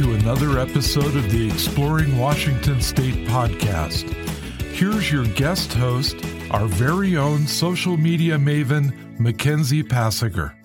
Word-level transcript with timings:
to 0.00 0.14
another 0.14 0.58
episode 0.58 1.14
of 1.14 1.30
the 1.30 1.46
Exploring 1.46 2.16
Washington 2.16 2.80
State 2.80 3.26
podcast. 3.28 4.10
Here's 4.72 5.12
your 5.12 5.26
guest 5.26 5.74
host, 5.74 6.16
our 6.50 6.64
very 6.68 7.18
own 7.18 7.46
social 7.46 7.98
media 7.98 8.38
maven, 8.38 9.18
Mackenzie 9.20 9.82
Passiger. 9.82 10.56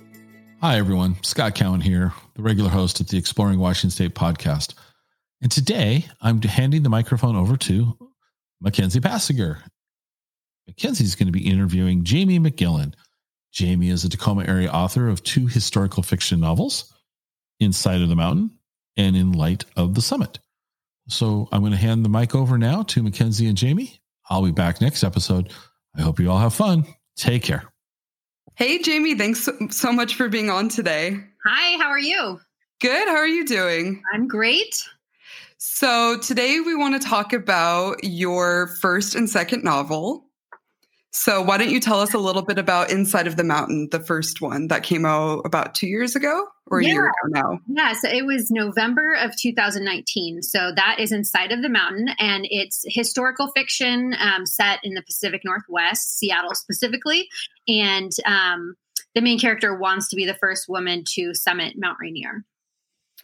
Hi, 0.62 0.78
everyone. 0.78 1.22
Scott 1.22 1.54
Cowan 1.54 1.82
here, 1.82 2.14
the 2.36 2.44
regular 2.44 2.70
host 2.70 3.02
at 3.02 3.10
the 3.10 3.18
Exploring 3.18 3.60
Washington 3.60 3.90
State 3.90 4.16
podcast. 4.16 4.74
And 5.42 5.52
today 5.52 6.06
I'm 6.22 6.42
handing 6.42 6.84
the 6.84 6.90
microphone 6.90 7.36
over 7.36 7.58
to 7.58 7.98
Mackenzie 8.62 9.02
Passiger. 9.02 9.58
Mackenzie's 10.66 11.16
going 11.16 11.28
to 11.28 11.34
be 11.34 11.46
interviewing 11.46 12.06
Jamie 12.06 12.40
McGillan. 12.40 12.94
Jamie 13.52 13.90
is 13.90 14.06
a 14.06 14.10
Tacoma 14.10 14.46
area 14.46 14.72
author 14.72 15.10
of 15.10 15.24
two 15.24 15.48
historical 15.48 16.04
fiction 16.04 16.40
novels, 16.40 16.94
Inside 17.60 18.02
of 18.02 18.08
the 18.08 18.16
Mountain 18.16 18.52
and 18.98 19.16
In 19.16 19.32
Light 19.32 19.66
of 19.76 19.96
the 19.96 20.02
Summit. 20.02 20.40
So 21.08 21.48
I'm 21.52 21.62
going 21.62 21.72
to 21.72 21.78
hand 21.78 22.04
the 22.04 22.10
mic 22.10 22.34
over 22.34 22.58
now 22.58 22.84
to 22.84 23.04
Mackenzie 23.04 23.48
and 23.48 23.58
Jamie. 23.58 24.00
I'll 24.30 24.44
be 24.44 24.52
back 24.52 24.82
next 24.82 25.04
episode. 25.04 25.52
I 25.96 26.02
hope 26.02 26.20
you 26.20 26.32
all 26.32 26.40
have 26.40 26.54
fun. 26.54 26.86
Take 27.16 27.44
care. 27.44 27.64
Hey, 28.56 28.82
Jamie, 28.82 29.16
thanks 29.16 29.44
so, 29.44 29.54
so 29.70 29.92
much 29.92 30.16
for 30.16 30.30
being 30.30 30.50
on 30.50 30.70
today. 30.70 31.20
Hi, 31.46 31.78
how 31.78 31.90
are 31.90 32.00
you? 32.00 32.40
Good. 32.82 33.08
How 33.08 33.16
are 33.16 33.28
you 33.28 33.46
doing? 33.46 34.02
I'm 34.14 34.28
great. 34.28 34.82
So, 35.58 36.18
today 36.20 36.60
we 36.60 36.76
want 36.76 37.02
to 37.02 37.08
talk 37.08 37.34
about 37.34 38.04
your 38.04 38.68
first 38.82 39.16
and 39.16 39.30
second 39.30 39.64
novel, 39.64 40.30
so, 41.18 41.42
why 41.42 41.58
don't 41.58 41.70
you 41.70 41.80
tell 41.80 42.02
us 42.02 42.14
a 42.14 42.18
little 42.18 42.42
bit 42.42 42.60
about 42.60 42.92
Inside 42.92 43.26
of 43.26 43.38
the 43.38 43.44
Mountain, 43.46 43.88
the 43.90 44.02
first 44.02 44.42
one 44.42 44.68
that 44.68 44.84
came 44.84 45.06
out 45.06 45.44
about 45.46 45.74
two 45.74 45.88
years 45.88 46.14
ago 46.14 46.46
or 46.68 46.80
a 46.80 46.84
yeah. 46.84 46.92
year 46.92 47.06
ago 47.06 47.14
now? 47.28 47.60
Yeah, 47.70 47.94
so 47.94 48.10
it 48.10 48.26
was 48.26 48.52
November 48.52 49.14
of 49.14 49.34
2019. 49.38 50.42
So, 50.42 50.74
that 50.76 50.98
is 51.00 51.14
Inside 51.14 51.54
of 51.54 51.62
the 51.62 51.70
Mountain, 51.70 52.10
and 52.20 52.46
it's 52.50 52.84
historical 52.90 53.50
fiction 53.56 54.14
um, 54.20 54.46
set 54.46 54.80
in 54.84 54.94
the 54.94 55.02
Pacific 55.04 55.44
Northwest, 55.46 56.20
Seattle 56.20 56.54
specifically. 56.54 57.30
And 57.66 58.12
um, 58.26 58.76
the 59.14 59.22
main 59.22 59.40
character 59.40 59.74
wants 59.74 60.10
to 60.10 60.18
be 60.18 60.26
the 60.26 60.36
first 60.36 60.68
woman 60.68 61.06
to 61.14 61.34
summit 61.34 61.76
Mount 61.78 61.98
Rainier. 62.02 62.44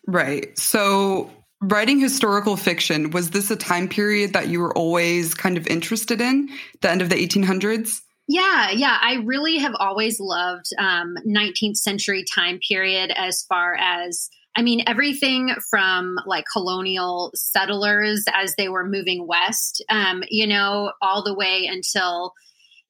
Right. 0.07 0.57
So, 0.57 1.29
writing 1.61 1.99
historical 1.99 2.57
fiction 2.57 3.11
was 3.11 3.29
this 3.29 3.51
a 3.51 3.55
time 3.55 3.87
period 3.87 4.33
that 4.33 4.47
you 4.47 4.59
were 4.59 4.75
always 4.75 5.33
kind 5.33 5.57
of 5.57 5.67
interested 5.67 6.19
in 6.19 6.49
the 6.81 6.89
end 6.89 7.01
of 7.01 7.09
the 7.09 7.15
1800s 7.15 8.01
yeah 8.27 8.69
yeah. 8.71 8.97
I 9.01 9.15
really 9.25 9.57
have 9.57 9.73
always 9.79 10.19
loved 10.19 10.67
um, 10.77 11.15
19th 11.27 11.77
century 11.77 12.23
time 12.23 12.59
period 12.67 13.11
as 13.15 13.43
far 13.43 13.75
as 13.75 14.29
i 14.55 14.61
mean 14.61 14.83
everything 14.87 15.53
from 15.69 16.17
like 16.25 16.45
colonial 16.51 17.31
settlers 17.35 18.25
as 18.33 18.55
they 18.55 18.67
were 18.69 18.87
moving 18.87 19.27
west 19.27 19.83
um, 19.89 20.23
you 20.29 20.47
know 20.47 20.91
all 21.01 21.23
the 21.23 21.35
way 21.35 21.69
until 21.71 22.33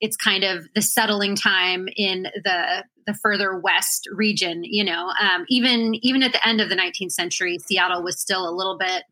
it's 0.01 0.17
kind 0.17 0.43
of 0.43 0.67
the 0.73 0.81
settling 0.81 1.35
time 1.35 1.87
in 1.95 2.23
the 2.43 2.83
the 3.07 3.13
further 3.13 3.57
west 3.57 4.07
region 4.11 4.63
you 4.63 4.83
know 4.83 5.11
um, 5.21 5.45
even 5.47 5.95
even 6.01 6.23
at 6.23 6.33
the 6.33 6.47
end 6.47 6.59
of 6.59 6.69
the 6.69 6.75
19th 6.75 7.11
century 7.11 7.57
seattle 7.59 8.03
was 8.03 8.19
still 8.19 8.47
a 8.47 8.51
little 8.51 8.77
bit 8.77 9.03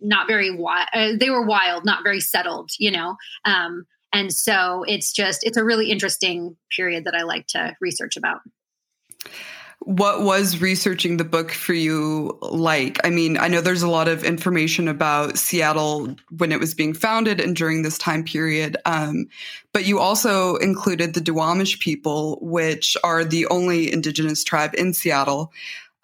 not 0.00 0.26
very 0.26 0.50
wild 0.50 0.88
uh, 0.92 1.12
they 1.18 1.30
were 1.30 1.46
wild 1.46 1.84
not 1.84 2.02
very 2.02 2.20
settled 2.20 2.70
you 2.78 2.90
know 2.90 3.16
um, 3.44 3.84
and 4.12 4.32
so 4.32 4.84
it's 4.86 5.12
just 5.12 5.44
it's 5.44 5.56
a 5.56 5.64
really 5.64 5.90
interesting 5.90 6.56
period 6.74 7.04
that 7.04 7.14
i 7.14 7.22
like 7.22 7.46
to 7.46 7.74
research 7.80 8.16
about 8.16 8.40
what 9.80 10.22
was 10.22 10.60
researching 10.60 11.16
the 11.16 11.24
book 11.24 11.52
for 11.52 11.74
you 11.74 12.38
like? 12.42 12.98
I 13.04 13.10
mean, 13.10 13.36
I 13.36 13.48
know 13.48 13.60
there's 13.60 13.82
a 13.82 13.90
lot 13.90 14.08
of 14.08 14.24
information 14.24 14.88
about 14.88 15.38
Seattle 15.38 16.16
when 16.36 16.52
it 16.52 16.60
was 16.60 16.74
being 16.74 16.94
founded 16.94 17.40
and 17.40 17.54
during 17.54 17.82
this 17.82 17.98
time 17.98 18.24
period, 18.24 18.76
um, 18.86 19.26
but 19.72 19.84
you 19.84 19.98
also 19.98 20.56
included 20.56 21.14
the 21.14 21.20
Duwamish 21.20 21.80
people, 21.80 22.38
which 22.40 22.96
are 23.04 23.24
the 23.24 23.46
only 23.48 23.92
indigenous 23.92 24.42
tribe 24.42 24.74
in 24.74 24.94
Seattle. 24.94 25.52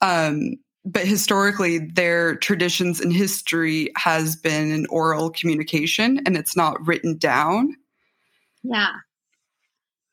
Um, 0.03 0.57
but 0.85 1.07
historically, 1.07 1.79
their 1.79 2.37
traditions 2.37 3.01
and 3.01 3.13
history 3.13 3.91
has 3.97 4.37
been 4.37 4.73
an 4.73 4.87
oral 4.87 5.31
communication 5.31 6.21
and 6.27 6.37
it's 6.37 6.57
not 6.57 6.87
written 6.87 7.17
down. 7.19 7.77
Yeah. 8.63 8.93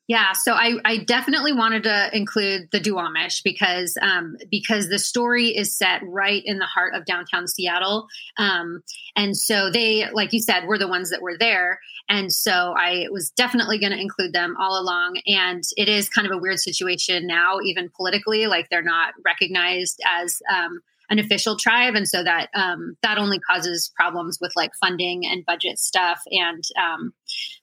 Yeah, 0.08 0.32
so 0.32 0.54
I, 0.54 0.78
I 0.86 0.98
definitely 1.00 1.52
wanted 1.52 1.84
to 1.84 2.10
include 2.16 2.70
the 2.72 2.80
Duwamish 2.80 3.44
because 3.44 3.98
um, 4.02 4.38
because 4.50 4.88
the 4.88 5.00
story 5.00 5.50
is 5.50 5.78
set 5.78 6.02
right 6.08 6.42
in 6.46 6.60
the 6.60 6.66
heart 6.66 6.96
of 6.96 7.06
downtown 7.06 7.46
Seattle, 7.46 8.08
um, 8.38 8.84
and 9.18 9.36
so 9.36 9.70
they, 9.70 10.06
like 10.14 10.32
you 10.32 10.40
said, 10.40 10.66
were 10.66 10.78
the 10.78 10.88
ones 10.88 11.10
that 11.10 11.22
were 11.22 11.38
there, 11.38 11.82
and 12.08 12.32
so 12.32 12.74
I 12.78 13.08
was 13.12 13.32
definitely 13.32 13.80
going 13.80 13.92
to 13.92 14.00
include 14.00 14.32
them 14.32 14.56
all 14.58 14.80
along. 14.80 15.20
And 15.28 15.64
it 15.76 15.90
is 15.90 16.08
kind 16.08 16.26
of 16.26 16.32
a 16.32 16.38
weird 16.38 16.60
situation 16.60 17.28
now, 17.28 17.60
even 17.62 17.90
politically, 17.94 18.48
like 18.48 18.70
they're 18.70 18.82
not 18.82 19.14
recognized 19.26 20.00
as 20.08 20.38
um, 20.50 20.80
an 21.10 21.20
official 21.20 21.58
tribe, 21.58 21.96
and 21.96 22.08
so 22.08 22.24
that 22.24 22.48
um, 22.56 22.96
that 23.04 23.18
only 23.18 23.40
causes 23.40 23.92
problems 23.94 24.38
with 24.40 24.54
like 24.56 24.72
funding 24.80 25.26
and 25.26 25.46
budget 25.46 25.80
stuff 25.80 26.22
and 26.32 26.64
um, 26.82 27.12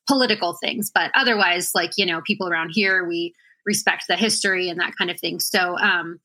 political 0.06 0.54
things. 0.54 0.90
But 0.94 1.10
otherwise, 1.14 1.72
like 1.74 1.92
you 1.96 2.06
know, 2.06 2.20
people 2.26 2.48
around 2.48 2.70
here, 2.72 3.06
we 3.06 3.34
respect 3.66 4.04
the 4.08 4.16
history 4.16 4.68
and 4.68 4.78
that 4.80 4.94
kind 4.96 5.10
of 5.10 5.18
thing. 5.18 5.40
So, 5.40 5.78
um, 5.78 6.20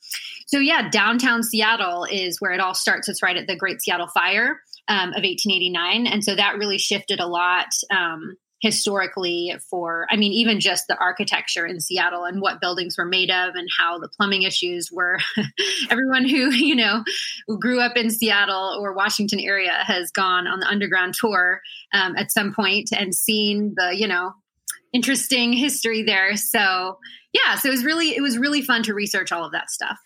so 0.48 0.60
yeah, 0.60 0.90
downtown 0.90 1.42
Seattle 1.42 2.06
is 2.10 2.42
where 2.42 2.52
it 2.52 2.60
all 2.60 2.74
starts. 2.74 3.08
It's 3.08 3.24
right 3.24 3.38
at 3.38 3.48
the 3.48 3.56
Great 3.56 3.82
Seattle 3.82 4.08
Fire 4.08 4.60
um, 4.88 5.10
of 5.10 5.24
1889, 5.24 6.08
and 6.08 6.24
so 6.24 6.36
that 6.36 6.58
really 6.58 6.78
shifted 6.78 7.20
a 7.20 7.28
lot. 7.28 7.68
Um, 7.92 8.36
historically 8.62 9.56
for 9.70 10.06
i 10.10 10.16
mean 10.16 10.32
even 10.34 10.60
just 10.60 10.88
the 10.88 10.98
architecture 10.98 11.66
in 11.66 11.80
seattle 11.80 12.26
and 12.26 12.42
what 12.42 12.60
buildings 12.60 12.98
were 12.98 13.06
made 13.06 13.32
of 13.32 13.56
and 13.56 13.70
how 13.78 13.98
the 13.98 14.10
plumbing 14.10 14.44
issues 14.44 14.92
were. 14.92 15.18
Everyone 15.90 16.28
who 16.28 16.52
you 16.52 16.76
know 16.76 17.04
who 17.48 17.60
grew 17.60 17.80
up 17.80 17.96
in 17.96 18.10
seattle 18.10 18.78
or 18.80 18.94
washington 18.94 19.40
area 19.40 19.74
has 19.84 20.12
gone 20.12 20.48
on 20.48 20.60
the 20.60 20.68
underground 20.68 21.14
tour 21.14 21.62
um, 21.94 22.16
at 22.16 22.32
some 22.32 22.54
point 22.54 22.90
and 22.92 23.16
seen 23.16 23.74
the 23.76 23.96
you 23.96 24.08
know 24.08 24.34
interesting 24.92 25.54
history 25.54 26.04
there. 26.04 26.36
So 26.36 26.98
yeah 27.34 27.56
so 27.56 27.70
it 27.70 27.72
was 27.72 27.86
really 27.86 28.16
it 28.16 28.22
was 28.22 28.38
really 28.38 28.62
fun 28.62 28.84
to 28.84 28.94
research 28.94 29.32
all 29.32 29.46
of 29.46 29.52
that 29.52 29.70
stuff 29.70 29.98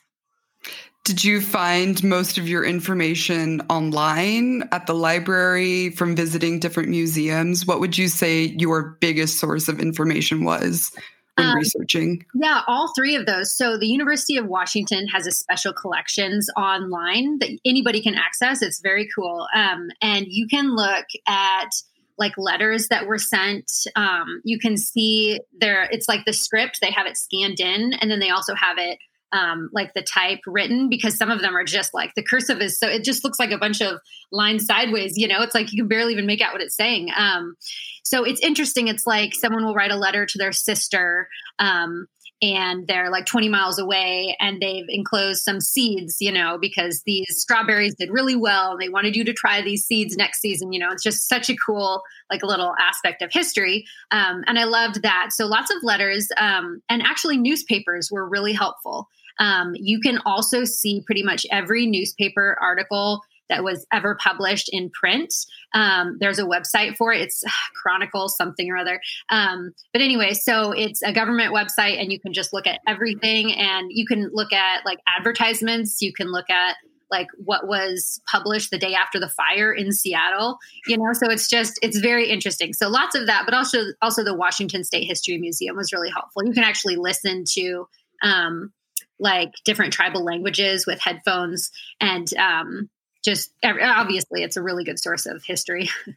did 1.04 1.24
you 1.24 1.42
find 1.42 2.02
most 2.04 2.38
of 2.38 2.48
your 2.48 2.64
information 2.64 3.62
online 3.70 4.64
at 4.72 4.88
the 4.88 4.94
library 4.94 5.90
from 5.90 6.16
visiting 6.16 6.60
different 6.60 6.90
museums? 6.90 7.66
What 7.66 7.82
would 7.82 7.98
you 7.98 8.08
say 8.08 8.46
your 8.58 8.98
biggest 9.02 9.38
source 9.40 9.68
of 9.68 9.82
information 9.82 10.46
was 10.46 10.94
when 11.36 11.48
um, 11.48 11.58
researching? 11.58 12.26
Yeah, 12.34 12.62
all 12.68 12.94
three 12.96 13.16
of 13.16 13.26
those. 13.26 13.54
So 13.54 13.78
the 13.78 13.88
University 13.88 14.38
of 14.38 14.46
Washington 14.46 15.08
has 15.10 15.28
a 15.28 15.32
special 15.32 15.74
collections 15.74 16.50
online 16.56 17.40
that 17.40 17.50
anybody 17.66 18.02
can 18.02 18.16
access. 18.16 18.62
It's 18.62 18.80
very 18.80 19.10
cool. 19.14 19.46
Um, 19.54 19.90
and 20.02 20.26
you 20.30 20.48
can 20.48 20.74
look 20.74 21.06
at 21.28 21.70
like 22.18 22.38
letters 22.38 22.88
that 22.88 23.08
were 23.08 23.18
sent. 23.18 23.70
Um, 23.98 24.42
you 24.46 24.58
can 24.58 24.78
see 24.78 25.42
there, 25.60 25.90
it's 25.92 26.08
like 26.08 26.24
the 26.26 26.32
script, 26.32 26.80
they 26.80 26.92
have 26.92 27.08
it 27.08 27.18
scanned 27.18 27.60
in, 27.60 27.92
and 28.00 28.10
then 28.10 28.20
they 28.20 28.30
also 28.30 28.56
have 28.56 28.78
it 28.78 29.00
um, 29.34 29.70
like 29.74 29.94
the 29.94 30.04
type 30.04 30.40
written 30.46 30.90
because 30.90 31.18
some 31.18 31.32
of 31.32 31.42
them 31.42 31.56
are 31.56 31.64
just 31.64 31.94
like 31.94 32.12
the 32.16 32.24
cursive 32.24 32.62
is 32.62 32.78
so 32.78 32.88
it 32.88 33.04
just 33.04 33.24
looks 33.24 33.40
like 33.40 33.52
a 33.52 33.58
bunch 33.58 33.82
of 33.82 34.00
lines 34.32 34.66
sideways 34.66 35.18
you 35.18 35.28
know? 35.28 35.42
It's 35.42 35.56
like 35.56 35.72
you 35.72 35.82
can 35.82 35.88
barely 35.88 36.14
even 36.14 36.26
make 36.26 36.42
out 36.42 36.54
what 36.54 36.62
it's 36.62 36.76
saying. 36.76 37.10
Um, 37.16 37.56
so 38.04 38.24
it's 38.24 38.42
interesting. 38.42 38.88
It's 38.88 39.08
like 39.08 39.34
someone 39.34 39.66
will 39.66 39.76
write 39.76 39.92
a 39.92 39.96
letter 39.96 40.26
to 40.26 40.38
their 40.38 40.52
sister 40.52 41.28
um, 41.60 42.08
and 42.42 42.86
they're 42.88 43.10
like 43.10 43.26
20 43.26 43.48
miles 43.48 43.80
away 43.80 44.36
and 44.40 44.62
they've 44.62 44.86
enclosed 44.90 45.44
some 45.44 45.62
seeds 45.62 46.18
you 46.20 46.32
know 46.32 46.58
because 46.60 47.02
these 47.06 47.26
strawberries 47.30 47.96
did 47.96 48.10
really 48.12 48.36
well 48.36 48.78
they 48.78 48.90
wanted 48.90 49.16
you 49.16 49.24
to 49.24 49.34
try 49.34 49.62
these 49.62 49.86
seeds 49.86 50.18
next 50.18 50.42
season 50.42 50.74
you 50.74 50.80
know? 50.80 50.92
It's 50.92 51.04
just 51.04 51.28
such 51.28 51.50
a 51.50 51.56
cool 51.56 52.04
like 52.30 52.44
a 52.44 52.48
little 52.48 52.74
aspect 52.80 53.22
of 53.22 53.32
history. 53.32 53.86
Um, 54.12 54.44
and 54.48 54.60
i 54.60 54.66
loved 54.66 55.02
that. 55.04 55.30
So 55.32 55.46
lots 55.46 55.72
of 55.72 55.78
letters 55.84 56.28
um, 56.38 56.82
and 56.90 57.02
actually 57.02 57.38
newspapers 57.38 58.10
were 58.12 58.28
really 58.28 58.54
helpful 58.54 59.08
um, 59.40 59.74
you 59.76 60.00
can 60.00 60.20
also 60.26 60.64
see 60.64 61.02
pretty 61.06 61.24
much 61.24 61.46
every 61.52 61.86
newspaper 61.86 62.58
article 62.62 63.22
that 63.50 63.64
was 63.64 63.86
ever 63.92 64.16
published 64.16 64.70
in 64.72 64.90
print. 64.90 65.34
Um, 65.74 66.18
there's 66.20 66.40
a 66.40 66.44
website 66.44 66.96
for 66.96 67.14
it. 67.14 67.22
It's 67.22 67.44
Chronicle 67.76 68.30
something 68.30 68.70
or 68.70 68.78
other. 68.78 69.02
Um, 69.30 69.74
but 69.92 70.02
anyway, 70.02 70.34
so 70.34 70.72
it's 70.72 71.02
a 71.04 71.12
government 71.12 71.54
website, 71.54 72.02
and 72.02 72.12
you 72.12 72.20
can 72.20 72.34
just 72.34 72.54
look 72.54 72.68
at 72.68 72.80
everything, 72.88 73.54
and 73.54 73.92
you 73.92 74.06
can 74.06 74.30
look 74.34 74.54
at 74.54 74.86
like 74.86 75.00
advertisements. 75.18 76.02
You 76.02 76.14
can 76.14 76.32
look 76.32 76.50
at 76.50 76.76
like 77.12 77.28
what 77.38 77.68
was 77.68 78.20
published 78.30 78.72
the 78.72 78.78
day 78.80 78.96
after 78.96 79.20
the 79.20 79.30
fire 79.30 79.72
in 79.72 79.92
Seattle, 79.92 80.58
you 80.88 80.98
know, 80.98 81.14
so 81.14 81.30
it's 81.30 81.48
just 81.48 81.78
it's 81.84 82.00
very 82.00 82.28
interesting. 82.28 82.74
So 82.74 82.90
lots 82.90 83.14
of 83.14 83.28
that, 83.28 83.44
but 83.46 83.54
also 83.54 83.84
also 84.02 84.24
the 84.24 84.34
Washington 84.36 84.84
State 84.84 85.06
History 85.06 85.38
Museum 85.38 85.76
was 85.76 85.94
really 85.94 86.10
helpful. 86.10 86.44
You 86.44 86.54
can 86.54 86.64
actually 86.64 86.96
listen 86.96 87.44
to 87.54 87.88
um, 88.24 88.74
like 89.24 89.54
different 89.64 89.94
tribal 89.94 90.24
languages 90.24 90.86
with 90.86 91.00
headphones 91.00 91.72
and 92.00 92.32
um, 92.36 92.90
just 93.24 93.52
obviously 93.64 94.44
it's 94.44 94.58
a 94.58 94.62
really 94.62 94.84
good 94.84 95.00
source 95.00 95.26
of 95.26 95.44
history. 95.44 95.90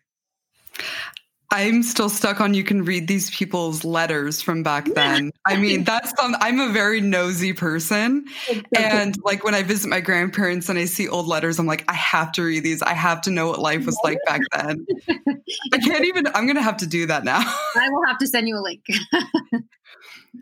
I'm 1.50 1.82
still 1.82 2.08
stuck 2.08 2.40
on 2.40 2.54
you 2.54 2.64
can 2.64 2.84
read 2.84 3.06
these 3.06 3.30
people's 3.30 3.84
letters 3.84 4.42
from 4.42 4.62
back 4.62 4.86
then. 4.94 5.30
I 5.46 5.56
mean, 5.56 5.84
that's 5.84 6.12
some, 6.18 6.36
I'm 6.40 6.58
a 6.58 6.72
very 6.72 7.00
nosy 7.00 7.52
person. 7.52 8.26
And 8.76 9.16
like 9.22 9.44
when 9.44 9.54
I 9.54 9.62
visit 9.62 9.88
my 9.88 10.00
grandparents 10.00 10.68
and 10.68 10.78
I 10.78 10.86
see 10.86 11.08
old 11.08 11.26
letters, 11.26 11.58
I'm 11.58 11.66
like, 11.66 11.84
I 11.88 11.94
have 11.94 12.32
to 12.32 12.42
read 12.42 12.64
these. 12.64 12.82
I 12.82 12.94
have 12.94 13.20
to 13.22 13.30
know 13.30 13.48
what 13.48 13.60
life 13.60 13.86
was 13.86 13.98
like 14.02 14.18
back 14.26 14.40
then. 14.52 14.86
I 15.72 15.78
can't 15.78 16.04
even, 16.04 16.26
I'm 16.28 16.46
going 16.46 16.56
to 16.56 16.62
have 16.62 16.78
to 16.78 16.86
do 16.86 17.06
that 17.06 17.24
now. 17.24 17.38
I 17.76 17.88
will 17.90 18.04
have 18.06 18.18
to 18.18 18.26
send 18.26 18.48
you 18.48 18.56
a 18.56 18.60
link. 18.60 18.84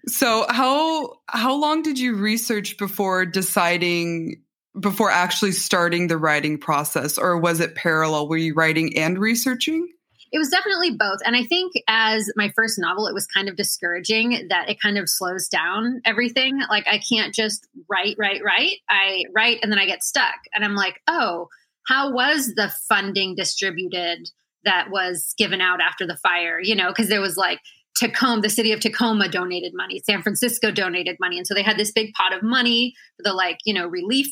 so 0.06 0.46
how, 0.48 1.18
how 1.26 1.54
long 1.54 1.82
did 1.82 1.98
you 1.98 2.14
research 2.16 2.78
before 2.78 3.26
deciding 3.26 4.40
before 4.80 5.10
actually 5.10 5.52
starting 5.52 6.08
the 6.08 6.18
writing 6.18 6.58
process 6.58 7.18
or 7.18 7.38
was 7.38 7.60
it 7.60 7.74
parallel? 7.74 8.26
Were 8.26 8.36
you 8.36 8.54
writing 8.54 8.98
and 8.98 9.18
researching? 9.18 9.88
It 10.34 10.38
was 10.38 10.48
definitely 10.48 10.90
both. 10.90 11.20
And 11.24 11.36
I 11.36 11.44
think 11.44 11.74
as 11.86 12.28
my 12.34 12.52
first 12.56 12.76
novel, 12.76 13.06
it 13.06 13.14
was 13.14 13.24
kind 13.24 13.48
of 13.48 13.54
discouraging 13.54 14.48
that 14.50 14.68
it 14.68 14.80
kind 14.80 14.98
of 14.98 15.08
slows 15.08 15.46
down 15.46 16.00
everything. 16.04 16.60
Like 16.68 16.88
I 16.88 16.98
can't 16.98 17.32
just 17.32 17.68
write, 17.88 18.16
write, 18.18 18.42
write. 18.42 18.78
I 18.90 19.26
write 19.32 19.60
and 19.62 19.70
then 19.70 19.78
I 19.78 19.86
get 19.86 20.02
stuck. 20.02 20.34
And 20.52 20.64
I'm 20.64 20.74
like, 20.74 21.00
oh, 21.06 21.46
how 21.86 22.12
was 22.12 22.52
the 22.56 22.74
funding 22.88 23.36
distributed 23.36 24.28
that 24.64 24.88
was 24.90 25.34
given 25.38 25.60
out 25.60 25.80
after 25.80 26.04
the 26.04 26.16
fire? 26.16 26.58
You 26.60 26.74
know, 26.74 26.88
because 26.88 27.08
there 27.08 27.20
was 27.20 27.36
like, 27.36 27.60
Tacoma, 27.96 28.42
the 28.42 28.50
city 28.50 28.72
of 28.72 28.80
Tacoma 28.80 29.28
donated 29.28 29.70
money, 29.72 30.02
San 30.04 30.20
Francisco 30.20 30.72
donated 30.72 31.16
money. 31.20 31.38
And 31.38 31.46
so 31.46 31.54
they 31.54 31.62
had 31.62 31.78
this 31.78 31.92
big 31.92 32.12
pot 32.14 32.34
of 32.34 32.42
money 32.42 32.92
for 33.16 33.22
the 33.22 33.32
like, 33.32 33.58
you 33.64 33.72
know, 33.72 33.86
relief 33.86 34.26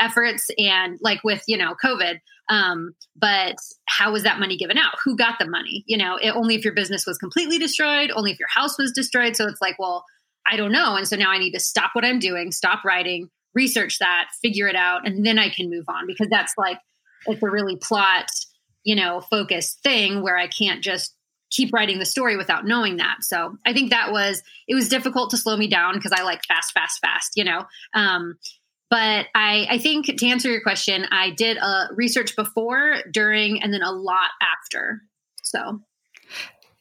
efforts 0.00 0.48
and 0.58 0.98
like 1.00 1.22
with, 1.24 1.42
you 1.46 1.56
know, 1.56 1.74
COVID. 1.82 2.18
Um, 2.48 2.94
but 3.16 3.56
how 3.86 4.12
was 4.12 4.22
that 4.22 4.40
money 4.40 4.56
given 4.56 4.78
out? 4.78 4.94
Who 5.04 5.16
got 5.16 5.38
the 5.38 5.46
money? 5.46 5.84
You 5.86 5.98
know, 5.98 6.16
it, 6.16 6.30
only 6.30 6.54
if 6.54 6.64
your 6.64 6.74
business 6.74 7.06
was 7.06 7.18
completely 7.18 7.58
destroyed, 7.58 8.10
only 8.14 8.30
if 8.32 8.38
your 8.38 8.48
house 8.48 8.78
was 8.78 8.92
destroyed. 8.92 9.36
So 9.36 9.46
it's 9.46 9.60
like, 9.60 9.78
well, 9.78 10.04
I 10.46 10.56
don't 10.56 10.72
know. 10.72 10.96
And 10.96 11.06
so 11.06 11.16
now 11.16 11.30
I 11.30 11.38
need 11.38 11.52
to 11.52 11.60
stop 11.60 11.90
what 11.92 12.04
I'm 12.04 12.18
doing, 12.18 12.52
stop 12.52 12.84
writing, 12.84 13.28
research 13.54 13.98
that, 13.98 14.28
figure 14.40 14.68
it 14.68 14.76
out, 14.76 15.06
and 15.06 15.26
then 15.26 15.38
I 15.38 15.50
can 15.50 15.68
move 15.68 15.84
on 15.88 16.06
because 16.06 16.28
that's 16.28 16.54
like, 16.56 16.78
it's 17.26 17.42
a 17.42 17.50
really 17.50 17.76
plot, 17.76 18.28
you 18.84 18.96
know, 18.96 19.20
focused 19.20 19.82
thing 19.82 20.22
where 20.22 20.38
I 20.38 20.46
can't 20.46 20.82
just 20.82 21.14
keep 21.50 21.72
writing 21.72 21.98
the 21.98 22.04
story 22.04 22.36
without 22.36 22.66
knowing 22.66 22.98
that. 22.98 23.16
So 23.22 23.56
I 23.66 23.72
think 23.72 23.90
that 23.90 24.12
was 24.12 24.42
it 24.66 24.74
was 24.74 24.88
difficult 24.88 25.30
to 25.30 25.36
slow 25.36 25.56
me 25.56 25.66
down 25.66 25.94
because 25.94 26.12
I 26.12 26.22
like 26.22 26.42
fast, 26.46 26.72
fast, 26.72 27.00
fast, 27.00 27.32
you 27.36 27.44
know. 27.44 27.64
Um, 27.94 28.36
but 28.90 29.26
I, 29.34 29.66
I 29.70 29.78
think 29.78 30.06
to 30.06 30.26
answer 30.26 30.50
your 30.50 30.62
question, 30.62 31.06
I 31.10 31.30
did 31.30 31.56
a 31.56 31.88
research 31.94 32.34
before, 32.36 32.96
during, 33.10 33.62
and 33.62 33.72
then 33.72 33.82
a 33.82 33.92
lot 33.92 34.30
after. 34.40 35.02
So. 35.42 35.80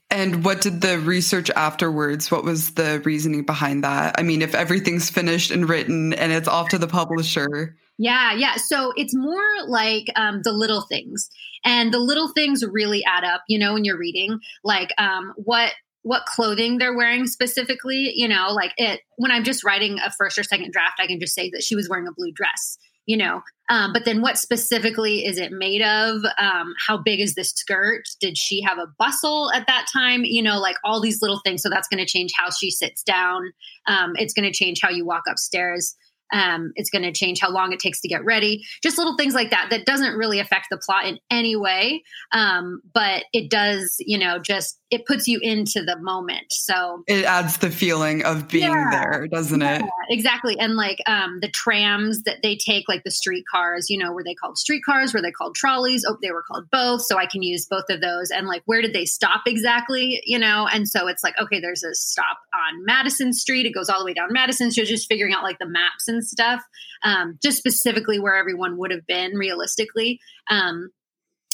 And 0.09 0.45
what 0.45 0.61
did 0.61 0.79
the 0.79 0.99
research 0.99 1.49
afterwards? 1.49 2.31
What 2.31 2.45
was 2.45 2.75
the 2.75 3.01
reasoning 3.03 3.43
behind 3.43 3.83
that? 3.83 4.15
I 4.17 4.23
mean, 4.23 4.41
if 4.41 4.55
everything's 4.55 5.09
finished 5.09 5.51
and 5.51 5.67
written 5.67 6.13
and 6.13 6.31
it's 6.31 6.47
off 6.47 6.69
to 6.69 6.77
the 6.77 6.87
publisher. 6.87 7.75
Yeah, 7.97 8.33
yeah. 8.33 8.55
So 8.55 8.93
it's 8.95 9.13
more 9.13 9.41
like 9.67 10.05
um, 10.15 10.41
the 10.43 10.53
little 10.53 10.81
things, 10.81 11.29
and 11.65 11.91
the 11.91 11.99
little 11.99 12.29
things 12.29 12.63
really 12.63 13.03
add 13.03 13.23
up. 13.23 13.41
You 13.49 13.59
know, 13.59 13.73
when 13.73 13.85
you're 13.85 13.97
reading, 13.97 14.39
like 14.63 14.93
um, 14.97 15.33
what 15.35 15.73
what 16.07 16.25
clothing 16.25 16.77
they're 16.77 16.95
wearing 16.95 17.27
specifically. 17.27 18.11
You 18.15 18.27
know, 18.27 18.51
like 18.51 18.73
it 18.77 19.01
when 19.17 19.31
I'm 19.31 19.43
just 19.43 19.63
writing 19.63 19.99
a 19.99 20.11
first 20.11 20.37
or 20.37 20.43
second 20.43 20.71
draft, 20.71 20.99
I 20.99 21.07
can 21.07 21.19
just 21.19 21.35
say 21.35 21.49
that 21.51 21.63
she 21.63 21.75
was 21.75 21.89
wearing 21.89 22.07
a 22.07 22.13
blue 22.15 22.31
dress. 22.31 22.77
You 23.05 23.15
know, 23.15 23.41
um, 23.69 23.93
but 23.93 24.03
then 24.03 24.21
what 24.21 24.37
specifically 24.37 25.25
is 25.25 25.37
it 25.37 25.53
made 25.53 25.81
of? 25.81 26.23
Um, 26.37 26.73
how 26.87 26.97
big 26.97 27.21
is 27.21 27.35
this 27.35 27.51
skirt? 27.51 28.03
Did 28.19 28.37
she 28.37 28.61
have 28.61 28.77
a 28.77 28.87
bustle 28.99 29.49
at 29.53 29.65
that 29.67 29.87
time? 29.91 30.25
You 30.25 30.43
know, 30.43 30.59
like 30.59 30.75
all 30.83 30.99
these 31.01 31.21
little 31.21 31.39
things. 31.45 31.61
So 31.61 31.69
that's 31.69 31.87
going 31.87 32.05
to 32.05 32.09
change 32.09 32.31
how 32.35 32.49
she 32.49 32.69
sits 32.69 33.03
down. 33.03 33.51
Um, 33.87 34.13
it's 34.15 34.33
going 34.33 34.51
to 34.51 34.57
change 34.57 34.79
how 34.81 34.89
you 34.89 35.05
walk 35.05 35.23
upstairs. 35.29 35.95
Um, 36.31 36.71
it's 36.75 36.89
going 36.89 37.03
to 37.03 37.11
change 37.11 37.39
how 37.39 37.51
long 37.51 37.73
it 37.73 37.79
takes 37.79 38.01
to 38.01 38.07
get 38.07 38.23
ready. 38.23 38.63
Just 38.83 38.97
little 38.97 39.15
things 39.17 39.33
like 39.33 39.51
that 39.51 39.67
that 39.69 39.85
doesn't 39.85 40.15
really 40.15 40.39
affect 40.39 40.67
the 40.69 40.77
plot 40.77 41.05
in 41.05 41.19
any 41.29 41.55
way, 41.55 42.03
um, 42.33 42.81
but 42.93 43.25
it 43.33 43.49
does, 43.49 43.95
you 43.99 44.17
know, 44.17 44.39
just 44.39 44.79
it 44.89 45.05
puts 45.05 45.27
you 45.27 45.39
into 45.41 45.83
the 45.83 45.97
moment. 45.99 46.45
So 46.49 47.03
it 47.07 47.25
adds 47.25 47.57
the 47.57 47.69
feeling 47.69 48.23
of 48.23 48.47
being 48.47 48.71
yeah, 48.71 48.89
there, 48.91 49.27
doesn't 49.27 49.59
yeah, 49.59 49.79
it? 49.79 49.85
Exactly. 50.09 50.57
And 50.57 50.75
like 50.75 50.99
um, 51.07 51.39
the 51.41 51.49
trams 51.49 52.23
that 52.23 52.37
they 52.41 52.55
take, 52.55 52.85
like 52.87 53.03
the 53.03 53.11
streetcars, 53.11 53.89
you 53.89 53.97
know, 53.97 54.13
were 54.13 54.23
they 54.23 54.33
called 54.33 54.57
streetcars? 54.57 55.13
Were 55.13 55.21
they 55.21 55.31
called 55.31 55.55
trolleys? 55.55 56.05
Oh, 56.07 56.17
they 56.21 56.31
were 56.31 56.43
called 56.43 56.69
both. 56.71 57.01
So 57.01 57.17
I 57.17 57.25
can 57.25 57.43
use 57.43 57.65
both 57.65 57.85
of 57.89 57.99
those. 57.99 58.31
And 58.31 58.47
like, 58.47 58.61
where 58.65 58.81
did 58.81 58.93
they 58.93 59.05
stop 59.05 59.41
exactly? 59.45 60.21
You 60.25 60.39
know, 60.39 60.67
and 60.71 60.87
so 60.87 61.07
it's 61.07 61.23
like, 61.23 61.35
okay, 61.37 61.59
there's 61.59 61.83
a 61.83 61.93
stop 61.93 62.37
on 62.53 62.85
Madison 62.85 63.33
Street. 63.33 63.65
It 63.65 63.73
goes 63.73 63.89
all 63.89 63.99
the 63.99 64.05
way 64.05 64.13
down 64.13 64.31
Madison. 64.31 64.71
So 64.71 64.83
just 64.85 65.07
figuring 65.07 65.33
out 65.33 65.43
like 65.43 65.59
the 65.59 65.67
maps 65.67 66.07
and 66.07 66.16
stuff, 66.21 66.61
um, 67.03 67.37
just 67.41 67.57
specifically 67.57 68.19
where 68.19 68.35
everyone 68.35 68.77
would 68.77 68.91
have 68.91 69.05
been 69.07 69.35
realistically. 69.35 70.19
Um, 70.49 70.89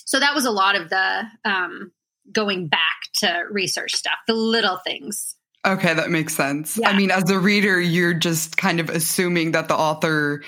so 0.05 0.19
that 0.19 0.35
was 0.35 0.45
a 0.45 0.51
lot 0.51 0.75
of 0.75 0.89
the 0.89 1.23
um, 1.45 1.91
going 2.31 2.67
back 2.67 2.79
to 3.15 3.43
research 3.49 3.95
stuff, 3.95 4.17
the 4.27 4.33
little 4.33 4.77
things. 4.77 5.35
Okay, 5.65 5.93
that 5.93 6.09
makes 6.09 6.35
sense. 6.35 6.77
Yeah. 6.77 6.89
I 6.89 6.97
mean, 6.97 7.09
as 7.09 7.29
a 7.29 7.39
reader, 7.39 7.79
you're 7.79 8.13
just 8.13 8.57
kind 8.57 8.79
of 8.79 8.89
assuming 8.89 9.53
that 9.53 9.69
the 9.69 9.75
author 9.75 10.43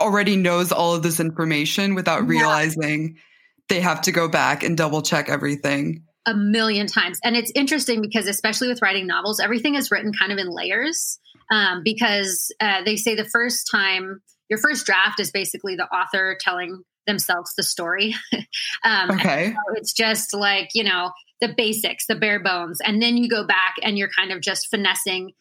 already 0.00 0.36
knows 0.36 0.70
all 0.70 0.94
of 0.94 1.02
this 1.02 1.18
information 1.20 1.94
without 1.94 2.26
realizing 2.26 3.02
yeah. 3.02 3.20
they 3.68 3.80
have 3.80 4.02
to 4.02 4.12
go 4.12 4.28
back 4.28 4.62
and 4.62 4.76
double 4.76 5.02
check 5.02 5.28
everything. 5.28 6.04
A 6.26 6.34
million 6.34 6.86
times. 6.86 7.18
And 7.24 7.36
it's 7.36 7.50
interesting 7.56 8.00
because, 8.00 8.28
especially 8.28 8.68
with 8.68 8.80
writing 8.82 9.08
novels, 9.08 9.40
everything 9.40 9.74
is 9.74 9.90
written 9.90 10.12
kind 10.12 10.30
of 10.30 10.38
in 10.38 10.48
layers 10.48 11.18
um, 11.52 11.82
because 11.84 12.50
uh, 12.60 12.82
they 12.82 12.96
say 12.96 13.14
the 13.14 13.26
first 13.26 13.68
time, 13.70 14.22
your 14.48 14.58
first 14.58 14.86
draft 14.86 15.20
is 15.20 15.30
basically 15.30 15.76
the 15.76 15.84
author 15.84 16.36
telling 16.40 16.82
themselves 17.06 17.52
the 17.56 17.62
story. 17.62 18.14
um, 18.84 19.10
okay. 19.12 19.50
So 19.52 19.74
it's 19.76 19.92
just 19.92 20.34
like, 20.34 20.70
you 20.74 20.82
know, 20.82 21.12
the 21.40 21.52
basics, 21.54 22.06
the 22.06 22.14
bare 22.14 22.42
bones. 22.42 22.80
And 22.82 23.02
then 23.02 23.16
you 23.16 23.28
go 23.28 23.46
back 23.46 23.74
and 23.82 23.98
you're 23.98 24.10
kind 24.16 24.32
of 24.32 24.40
just 24.40 24.68
finessing 24.68 25.32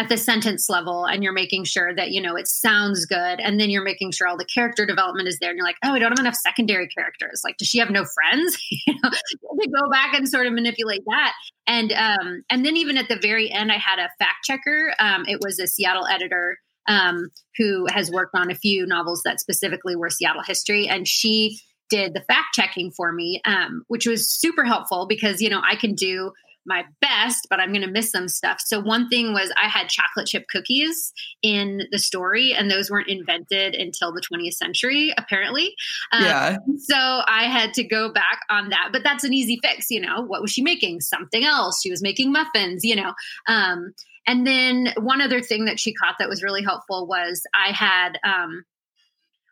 at 0.00 0.08
the 0.08 0.16
sentence 0.16 0.70
level 0.70 1.04
and 1.04 1.22
you're 1.22 1.34
making 1.34 1.62
sure 1.64 1.94
that, 1.94 2.10
you 2.10 2.22
know, 2.22 2.34
it 2.34 2.48
sounds 2.48 3.04
good. 3.04 3.38
And 3.38 3.60
then 3.60 3.68
you're 3.68 3.84
making 3.84 4.12
sure 4.12 4.26
all 4.26 4.38
the 4.38 4.46
character 4.46 4.86
development 4.86 5.28
is 5.28 5.38
there. 5.38 5.50
And 5.50 5.58
you're 5.58 5.66
like, 5.66 5.76
oh, 5.84 5.92
I 5.92 5.98
don't 5.98 6.10
have 6.10 6.18
enough 6.18 6.36
secondary 6.36 6.88
characters. 6.88 7.42
Like, 7.44 7.58
does 7.58 7.68
she 7.68 7.78
have 7.80 7.90
no 7.90 8.06
friends? 8.06 8.56
you 8.70 8.94
know, 8.94 9.10
to 9.10 9.68
go 9.68 9.90
back 9.90 10.14
and 10.14 10.26
sort 10.26 10.46
of 10.46 10.54
manipulate 10.54 11.02
that. 11.04 11.34
And 11.66 11.92
um, 11.92 12.42
and 12.48 12.64
then 12.64 12.78
even 12.78 12.96
at 12.96 13.08
the 13.08 13.18
very 13.20 13.50
end, 13.50 13.70
I 13.70 13.76
had 13.76 13.98
a 13.98 14.08
fact 14.18 14.44
checker. 14.44 14.94
Um, 14.98 15.26
it 15.28 15.38
was 15.44 15.58
a 15.58 15.66
Seattle 15.66 16.06
editor 16.06 16.56
um, 16.86 17.28
who 17.58 17.86
has 17.90 18.10
worked 18.10 18.34
on 18.34 18.50
a 18.50 18.54
few 18.54 18.86
novels 18.86 19.20
that 19.26 19.38
specifically 19.38 19.96
were 19.96 20.08
Seattle 20.08 20.42
history. 20.42 20.88
And 20.88 21.06
she 21.06 21.60
did 21.90 22.14
the 22.14 22.22
fact 22.22 22.54
checking 22.54 22.90
for 22.90 23.12
me, 23.12 23.42
um, 23.44 23.84
which 23.88 24.06
was 24.06 24.30
super 24.30 24.64
helpful 24.64 25.06
because, 25.06 25.42
you 25.42 25.50
know, 25.50 25.60
I 25.62 25.76
can 25.76 25.94
do 25.94 26.32
my 26.66 26.84
best, 27.00 27.46
but 27.48 27.60
I'm 27.60 27.72
going 27.72 27.86
to 27.86 27.90
miss 27.90 28.10
some 28.10 28.28
stuff. 28.28 28.60
So, 28.64 28.80
one 28.80 29.08
thing 29.08 29.32
was 29.32 29.52
I 29.56 29.68
had 29.68 29.88
chocolate 29.88 30.26
chip 30.26 30.46
cookies 30.48 31.12
in 31.42 31.82
the 31.90 31.98
story, 31.98 32.52
and 32.52 32.70
those 32.70 32.90
weren't 32.90 33.08
invented 33.08 33.74
until 33.74 34.12
the 34.12 34.20
20th 34.20 34.54
century, 34.54 35.12
apparently. 35.16 35.74
Um, 36.12 36.22
yeah. 36.22 36.56
So, 36.78 36.96
I 36.96 37.44
had 37.44 37.74
to 37.74 37.84
go 37.84 38.12
back 38.12 38.40
on 38.50 38.70
that. 38.70 38.90
But 38.92 39.02
that's 39.04 39.24
an 39.24 39.32
easy 39.32 39.58
fix, 39.62 39.90
you 39.90 40.00
know. 40.00 40.22
What 40.22 40.42
was 40.42 40.50
she 40.50 40.62
making? 40.62 41.00
Something 41.00 41.44
else. 41.44 41.80
She 41.82 41.90
was 41.90 42.02
making 42.02 42.32
muffins, 42.32 42.84
you 42.84 42.96
know. 42.96 43.14
Um, 43.46 43.94
and 44.26 44.46
then 44.46 44.92
one 44.98 45.20
other 45.20 45.40
thing 45.40 45.64
that 45.64 45.80
she 45.80 45.94
caught 45.94 46.16
that 46.18 46.28
was 46.28 46.42
really 46.42 46.62
helpful 46.62 47.06
was 47.06 47.42
I 47.54 47.72
had 47.72 48.18
um, 48.22 48.64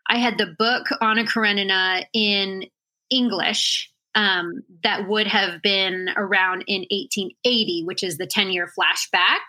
I 0.07 0.17
had 0.17 0.37
the 0.37 0.55
book 0.57 0.87
Anna 1.01 1.25
Karenina 1.25 2.05
in 2.13 2.65
English 3.09 3.91
um, 4.19 4.63
that 4.83 5.07
would 5.07 5.27
have 5.27 5.61
been 5.61 6.09
around 6.17 6.65
in 6.67 6.81
1880, 6.91 7.83
which 7.85 8.03
is 8.03 8.17
the 8.17 8.27
10 8.27 8.51
year 8.51 8.67
flashback. 8.77 9.39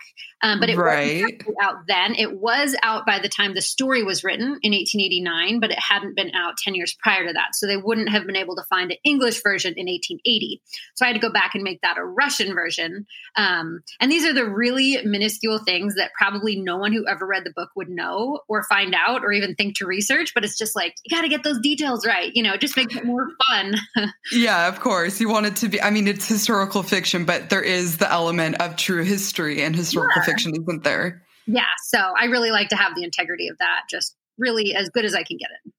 Um, 0.42 0.58
but 0.58 0.70
it 0.70 0.76
right. 0.76 1.22
wasn't 1.22 1.42
out 1.60 1.86
then. 1.86 2.14
It 2.14 2.38
was 2.38 2.74
out 2.82 3.04
by 3.04 3.18
the 3.18 3.28
time 3.28 3.54
the 3.54 3.60
story 3.60 4.02
was 4.02 4.24
written 4.24 4.58
in 4.62 4.72
1889, 4.72 5.60
but 5.60 5.70
it 5.70 5.78
hadn't 5.78 6.16
been 6.16 6.34
out 6.34 6.56
10 6.56 6.74
years 6.74 6.96
prior 7.02 7.26
to 7.26 7.32
that. 7.34 7.54
So 7.54 7.66
they 7.66 7.76
wouldn't 7.76 8.08
have 8.08 8.26
been 8.26 8.36
able 8.36 8.56
to 8.56 8.62
find 8.70 8.90
an 8.90 8.96
English 9.04 9.42
version 9.42 9.74
in 9.76 9.86
1880. 9.86 10.62
So 10.94 11.04
I 11.04 11.08
had 11.08 11.14
to 11.14 11.20
go 11.20 11.32
back 11.32 11.54
and 11.54 11.62
make 11.62 11.82
that 11.82 11.98
a 11.98 12.04
Russian 12.04 12.54
version. 12.54 13.06
Um, 13.36 13.82
and 14.00 14.10
these 14.10 14.24
are 14.24 14.32
the 14.32 14.48
really 14.48 14.98
minuscule 15.04 15.58
things 15.58 15.96
that 15.96 16.12
probably 16.16 16.56
no 16.56 16.78
one 16.78 16.92
who 16.92 17.06
ever 17.06 17.26
read 17.26 17.44
the 17.44 17.52
book 17.54 17.70
would 17.76 17.90
know 17.90 18.40
or 18.48 18.62
find 18.64 18.94
out 18.94 19.22
or 19.22 19.32
even 19.32 19.54
think 19.54 19.76
to 19.76 19.86
research. 19.86 20.32
But 20.34 20.44
it's 20.44 20.56
just 20.56 20.74
like, 20.74 20.94
you 21.04 21.14
got 21.14 21.22
to 21.22 21.28
get 21.28 21.44
those 21.44 21.60
details 21.60 22.06
right. 22.06 22.30
You 22.34 22.42
know, 22.42 22.54
it 22.54 22.62
just 22.62 22.76
makes 22.76 22.96
it 22.96 23.04
more 23.04 23.28
fun. 23.50 23.74
yeah, 24.32 24.68
of 24.68 24.80
course. 24.80 25.20
You 25.20 25.28
want 25.28 25.46
it 25.46 25.56
to 25.56 25.68
be, 25.68 25.82
I 25.82 25.90
mean, 25.90 26.08
it's 26.08 26.26
historical 26.26 26.82
fiction, 26.82 27.26
but 27.26 27.50
there 27.50 27.62
is 27.62 27.98
the 27.98 28.10
element 28.10 28.60
of 28.60 28.76
true 28.76 29.04
history 29.04 29.62
and 29.62 29.76
historical 29.76 30.10
yeah 30.16 30.29
fiction, 30.29 30.29
isn't 30.38 30.84
there? 30.84 31.22
Yeah. 31.46 31.62
So 31.84 31.98
I 31.98 32.26
really 32.26 32.50
like 32.50 32.68
to 32.68 32.76
have 32.76 32.94
the 32.94 33.04
integrity 33.04 33.48
of 33.48 33.58
that, 33.58 33.82
just 33.90 34.16
really 34.38 34.74
as 34.74 34.88
good 34.88 35.04
as 35.04 35.14
I 35.14 35.22
can 35.24 35.36
get 35.36 35.48
it. 35.64 35.72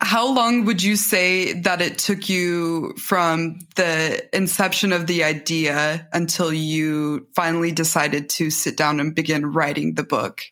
how 0.00 0.32
long 0.32 0.64
would 0.64 0.82
you 0.82 0.94
say 0.94 1.54
that 1.60 1.80
it 1.80 1.98
took 1.98 2.28
you 2.28 2.94
from 2.96 3.58
the 3.74 4.28
inception 4.34 4.92
of 4.92 5.06
the 5.06 5.24
idea 5.24 6.08
until 6.12 6.52
you 6.52 7.26
finally 7.34 7.72
decided 7.72 8.28
to 8.30 8.50
sit 8.50 8.76
down 8.76 9.00
and 9.00 9.14
begin 9.14 9.46
writing 9.46 9.94
the 9.94 10.04
book? 10.04 10.42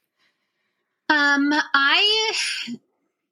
Um, 1.08 1.52
I 1.75 2.32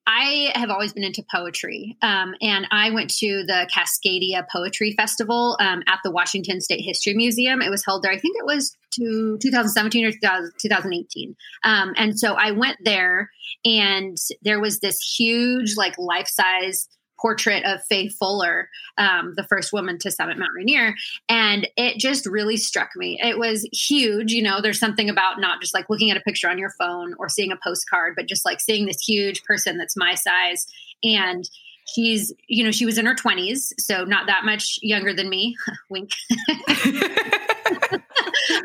I 0.07 0.53
have 0.55 0.71
always 0.71 0.93
been 0.93 1.03
into 1.03 1.25
poetry, 1.35 1.97
um, 2.03 2.35
and 2.43 2.67
I 2.71 2.91
went 2.91 3.11
to 3.19 3.45
the 3.47 3.69
Cascadia 3.75 4.45
Poetry 4.53 4.93
Festival 4.93 5.57
um, 5.61 5.83
at 5.87 6.01
the 6.05 6.11
Washington 6.11 6.61
State 6.61 6.83
History 6.83 7.15
Museum. 7.15 7.63
It 7.63 7.71
was 7.71 7.85
held 7.85 8.03
there, 8.03 8.13
I 8.13 8.19
think 8.19 8.37
it 8.39 8.45
was 8.45 8.77
to 8.93 9.39
2017 9.41 10.05
or 10.05 10.13
2018. 10.61 11.37
Um, 11.65 11.95
and 11.97 12.19
so 12.19 12.35
I 12.35 12.51
went 12.51 12.79
there, 12.85 13.31
and 13.65 14.17
there 14.43 14.61
was 14.61 14.81
this 14.81 14.99
huge, 15.19 15.77
like, 15.77 15.97
life 15.99 16.29
size 16.29 16.87
portrait 17.25 17.65
of 17.65 17.83
Fay 17.87 18.09
Fuller, 18.09 18.69
um, 18.99 19.33
the 19.35 19.45
first 19.45 19.73
woman 19.73 19.99
to 20.01 20.11
summit 20.11 20.37
Mount 20.37 20.51
Rainier. 20.55 20.95
And 21.27 21.67
it 21.75 21.99
just 21.99 22.27
really 22.27 22.59
struck 22.59 22.91
me. 22.97 23.19
It 23.23 23.39
was 23.39 23.67
huge. 23.73 24.31
You 24.31 24.43
know, 24.43 24.61
there's 24.61 24.79
something 24.79 25.09
about 25.09 25.41
not 25.41 25.63
just 25.63 25.73
like 25.73 25.89
looking 25.89 26.11
at 26.11 26.19
a 26.19 26.21
picture 26.21 26.51
on 26.51 26.59
your 26.59 26.69
phone 26.79 27.15
or 27.19 27.31
seeing 27.31 27.51
a 27.51 27.57
postcard, 27.65 28.13
but 28.15 28.27
just 28.27 28.45
like 28.45 28.61
seeing 28.61 28.85
this 28.85 29.01
huge 29.01 29.43
person 29.45 29.79
that's 29.79 29.97
my 29.97 30.15
size. 30.15 30.67
And 31.03 31.49
she's, 31.87 32.31
you 32.47 32.63
know, 32.63 32.71
she 32.71 32.85
was 32.85 32.99
in 32.99 33.07
her 33.07 33.15
20s, 33.15 33.73
so 33.79 34.05
not 34.05 34.27
that 34.27 34.45
much 34.45 34.79
younger 34.83 35.15
than 35.15 35.31
me. 35.31 35.57
Wink. 35.89 36.11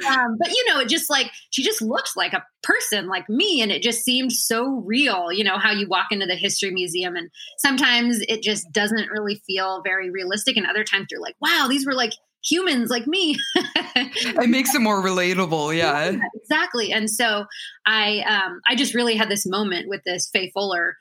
um, 0.08 0.38
but 0.40 0.50
you 0.50 0.66
know, 0.68 0.80
it 0.80 0.90
just 0.90 1.10
like 1.10 1.32
she 1.50 1.64
just 1.64 1.82
looked 1.82 2.16
like 2.16 2.34
a 2.34 2.46
person 2.64 3.08
like 3.08 3.28
me, 3.30 3.62
and 3.62 3.72
it 3.72 3.82
just 3.82 4.04
seemed 4.04 4.32
so 4.32 4.84
real. 4.86 5.32
You 5.32 5.44
know 5.44 5.58
how 5.58 5.72
you 5.72 5.88
walk 5.88 6.08
into 6.12 6.26
the 6.26 6.36
history 6.36 6.72
museum, 6.72 7.16
and 7.16 7.30
sometimes 7.58 8.20
it 8.28 8.44
just 8.44 8.72
doesn't 8.72 9.10
really 9.10 9.42
feel 9.48 9.82
very 9.84 10.10
realistic, 10.10 10.58
and 10.58 10.66
other 10.66 10.84
times 10.84 11.08
you're 11.12 11.22
like, 11.22 11.36
wow, 11.42 11.68
these 11.70 11.86
were 11.86 11.94
like 11.94 12.14
humans 12.44 12.90
like 12.90 13.08
me. 13.08 13.38
it 13.56 14.50
makes 14.50 14.74
it 14.74 14.80
more 14.80 15.02
relatable, 15.02 15.76
yeah. 15.78 16.10
yeah. 16.10 16.20
Exactly. 16.36 16.92
And 16.92 17.10
so 17.10 17.46
I 17.86 18.20
um 18.20 18.62
I 18.68 18.76
just 18.76 18.96
really 18.96 19.16
had 19.16 19.30
this 19.30 19.46
moment 19.46 19.88
with 19.90 20.02
this 20.06 20.30
Fay 20.32 20.52
Fuller 20.52 20.96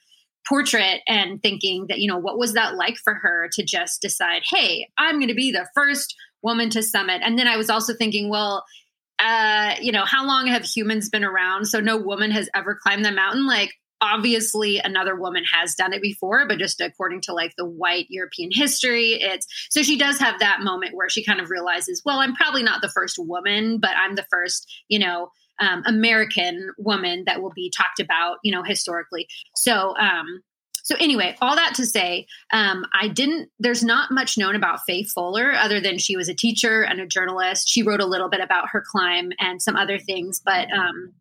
portrait 0.48 1.02
and 1.06 1.42
thinking 1.42 1.86
that, 1.88 1.98
you 1.98 2.08
know, 2.08 2.18
what 2.18 2.38
was 2.38 2.54
that 2.54 2.76
like 2.76 2.96
for 2.96 3.14
her 3.14 3.48
to 3.52 3.62
just 3.62 4.00
decide, 4.00 4.42
hey, 4.50 4.88
I'm 4.96 5.16
going 5.16 5.28
to 5.28 5.34
be 5.34 5.52
the 5.52 5.68
first 5.74 6.14
woman 6.42 6.70
to 6.70 6.82
summit. 6.82 7.20
And 7.22 7.38
then 7.38 7.46
I 7.46 7.56
was 7.56 7.68
also 7.68 7.94
thinking, 7.94 8.30
well, 8.30 8.64
uh, 9.18 9.74
you 9.80 9.92
know, 9.92 10.04
how 10.04 10.26
long 10.26 10.46
have 10.46 10.64
humans 10.64 11.08
been 11.08 11.24
around? 11.24 11.66
So 11.66 11.80
no 11.80 11.96
woman 11.96 12.30
has 12.30 12.48
ever 12.54 12.78
climbed 12.80 13.04
the 13.04 13.12
mountain. 13.12 13.46
Like, 13.46 13.72
obviously 14.00 14.78
another 14.78 15.16
woman 15.16 15.42
has 15.52 15.74
done 15.74 15.92
it 15.92 16.00
before 16.00 16.46
but 16.46 16.58
just 16.58 16.80
according 16.80 17.20
to 17.20 17.32
like 17.32 17.52
the 17.56 17.64
white 17.64 18.06
european 18.08 18.50
history 18.52 19.18
it's 19.20 19.46
so 19.70 19.82
she 19.82 19.98
does 19.98 20.18
have 20.18 20.38
that 20.38 20.60
moment 20.62 20.94
where 20.94 21.08
she 21.08 21.24
kind 21.24 21.40
of 21.40 21.50
realizes 21.50 22.02
well 22.04 22.20
i'm 22.20 22.34
probably 22.34 22.62
not 22.62 22.80
the 22.80 22.88
first 22.88 23.16
woman 23.18 23.78
but 23.80 23.90
i'm 23.96 24.14
the 24.14 24.26
first 24.30 24.70
you 24.88 24.98
know 24.98 25.30
um, 25.60 25.82
american 25.86 26.70
woman 26.78 27.24
that 27.26 27.42
will 27.42 27.52
be 27.54 27.72
talked 27.76 27.98
about 27.98 28.36
you 28.44 28.52
know 28.52 28.62
historically 28.62 29.26
so 29.56 29.96
um 29.98 30.42
so 30.88 30.94
anyway, 30.98 31.36
all 31.42 31.54
that 31.54 31.74
to 31.74 31.84
say, 31.84 32.26
um, 32.50 32.86
I 32.98 33.08
didn't. 33.08 33.50
There's 33.58 33.84
not 33.84 34.10
much 34.10 34.38
known 34.38 34.56
about 34.56 34.80
Fay 34.86 35.02
Fuller 35.02 35.52
other 35.52 35.82
than 35.82 35.98
she 35.98 36.16
was 36.16 36.30
a 36.30 36.34
teacher 36.34 36.82
and 36.82 36.98
a 36.98 37.06
journalist. 37.06 37.68
She 37.68 37.82
wrote 37.82 38.00
a 38.00 38.06
little 38.06 38.30
bit 38.30 38.40
about 38.40 38.70
her 38.70 38.82
climb 38.90 39.30
and 39.38 39.60
some 39.60 39.76
other 39.76 39.98
things, 39.98 40.40
but 40.42 40.72
um, 40.72 41.12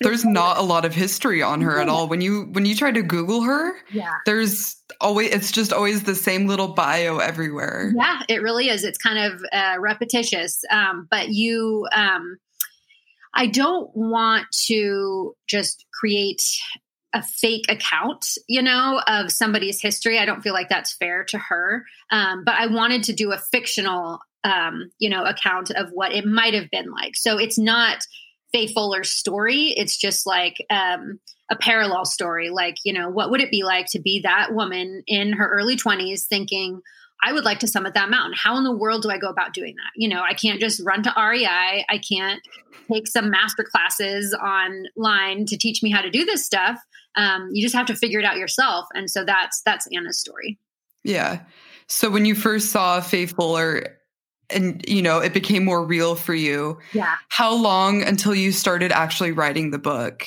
there's 0.00 0.24
not 0.24 0.58
a 0.58 0.62
lot 0.62 0.84
of 0.84 0.92
history 0.92 1.40
on 1.40 1.60
her 1.60 1.78
at 1.78 1.88
all. 1.88 2.08
When 2.08 2.20
you 2.20 2.48
when 2.50 2.66
you 2.66 2.74
try 2.74 2.90
to 2.90 3.02
Google 3.02 3.42
her, 3.42 3.74
yeah, 3.92 4.10
there's 4.24 4.74
always 5.00 5.30
it's 5.30 5.52
just 5.52 5.72
always 5.72 6.02
the 6.02 6.16
same 6.16 6.48
little 6.48 6.74
bio 6.74 7.18
everywhere. 7.18 7.92
Yeah, 7.94 8.22
it 8.28 8.42
really 8.42 8.70
is. 8.70 8.82
It's 8.82 8.98
kind 8.98 9.32
of 9.32 9.40
uh, 9.52 9.76
repetitious, 9.78 10.64
um, 10.68 11.06
but 11.08 11.28
you. 11.28 11.86
Um, 11.94 12.38
I 13.38 13.48
don't 13.48 13.94
want 13.94 14.46
to 14.68 15.36
just 15.46 15.84
create 15.92 16.42
a 17.16 17.22
fake 17.22 17.64
account, 17.70 18.36
you 18.46 18.60
know, 18.60 19.00
of 19.06 19.32
somebody's 19.32 19.80
history. 19.80 20.18
I 20.18 20.26
don't 20.26 20.42
feel 20.42 20.52
like 20.52 20.68
that's 20.68 20.94
fair 20.94 21.24
to 21.24 21.38
her. 21.38 21.86
Um, 22.10 22.44
but 22.44 22.54
I 22.56 22.66
wanted 22.66 23.04
to 23.04 23.14
do 23.14 23.32
a 23.32 23.38
fictional, 23.38 24.18
um, 24.44 24.90
you 24.98 25.08
know, 25.08 25.24
account 25.24 25.70
of 25.70 25.88
what 25.92 26.12
it 26.12 26.26
might 26.26 26.52
have 26.52 26.70
been 26.70 26.90
like. 26.90 27.16
So 27.16 27.38
it's 27.38 27.58
not 27.58 28.04
Fay 28.52 28.66
Fuller's 28.66 29.10
story. 29.10 29.72
It's 29.74 29.96
just 29.96 30.26
like 30.26 30.58
um, 30.68 31.18
a 31.50 31.56
parallel 31.56 32.04
story. 32.04 32.50
Like, 32.50 32.76
you 32.84 32.92
know, 32.92 33.08
what 33.08 33.30
would 33.30 33.40
it 33.40 33.50
be 33.50 33.64
like 33.64 33.86
to 33.92 33.98
be 33.98 34.20
that 34.24 34.52
woman 34.52 35.02
in 35.06 35.32
her 35.32 35.48
early 35.48 35.76
20s 35.76 36.24
thinking, 36.26 36.82
I 37.24 37.32
would 37.32 37.44
like 37.44 37.60
to 37.60 37.66
summit 37.66 37.94
that 37.94 38.10
mountain. 38.10 38.34
How 38.36 38.58
in 38.58 38.64
the 38.64 38.76
world 38.76 39.02
do 39.02 39.10
I 39.10 39.16
go 39.16 39.30
about 39.30 39.54
doing 39.54 39.74
that? 39.76 39.90
You 39.96 40.10
know, 40.10 40.22
I 40.22 40.34
can't 40.34 40.60
just 40.60 40.82
run 40.84 41.02
to 41.04 41.14
REI. 41.16 41.86
I 41.88 41.98
can't 41.98 42.42
take 42.92 43.08
some 43.08 43.30
master 43.30 43.64
classes 43.64 44.34
online 44.34 45.46
to 45.46 45.56
teach 45.56 45.82
me 45.82 45.90
how 45.90 46.02
to 46.02 46.10
do 46.10 46.26
this 46.26 46.44
stuff. 46.44 46.78
Um, 47.16 47.50
you 47.52 47.62
just 47.62 47.74
have 47.74 47.86
to 47.86 47.94
figure 47.94 48.20
it 48.20 48.24
out 48.24 48.36
yourself. 48.36 48.86
And 48.94 49.10
so 49.10 49.24
that's 49.24 49.62
that's 49.62 49.86
Anna's 49.94 50.20
story. 50.20 50.58
Yeah. 51.04 51.40
So 51.88 52.10
when 52.10 52.24
you 52.24 52.34
first 52.34 52.70
saw 52.70 53.00
Fay 53.00 53.26
Fuller 53.26 53.96
and 54.50 54.84
you 54.88 55.02
know 55.02 55.18
it 55.18 55.32
became 55.32 55.64
more 55.64 55.84
real 55.84 56.14
for 56.14 56.34
you, 56.34 56.78
yeah. 56.92 57.16
How 57.28 57.54
long 57.54 58.02
until 58.02 58.34
you 58.34 58.52
started 58.52 58.92
actually 58.92 59.32
writing 59.32 59.70
the 59.70 59.78
book? 59.78 60.26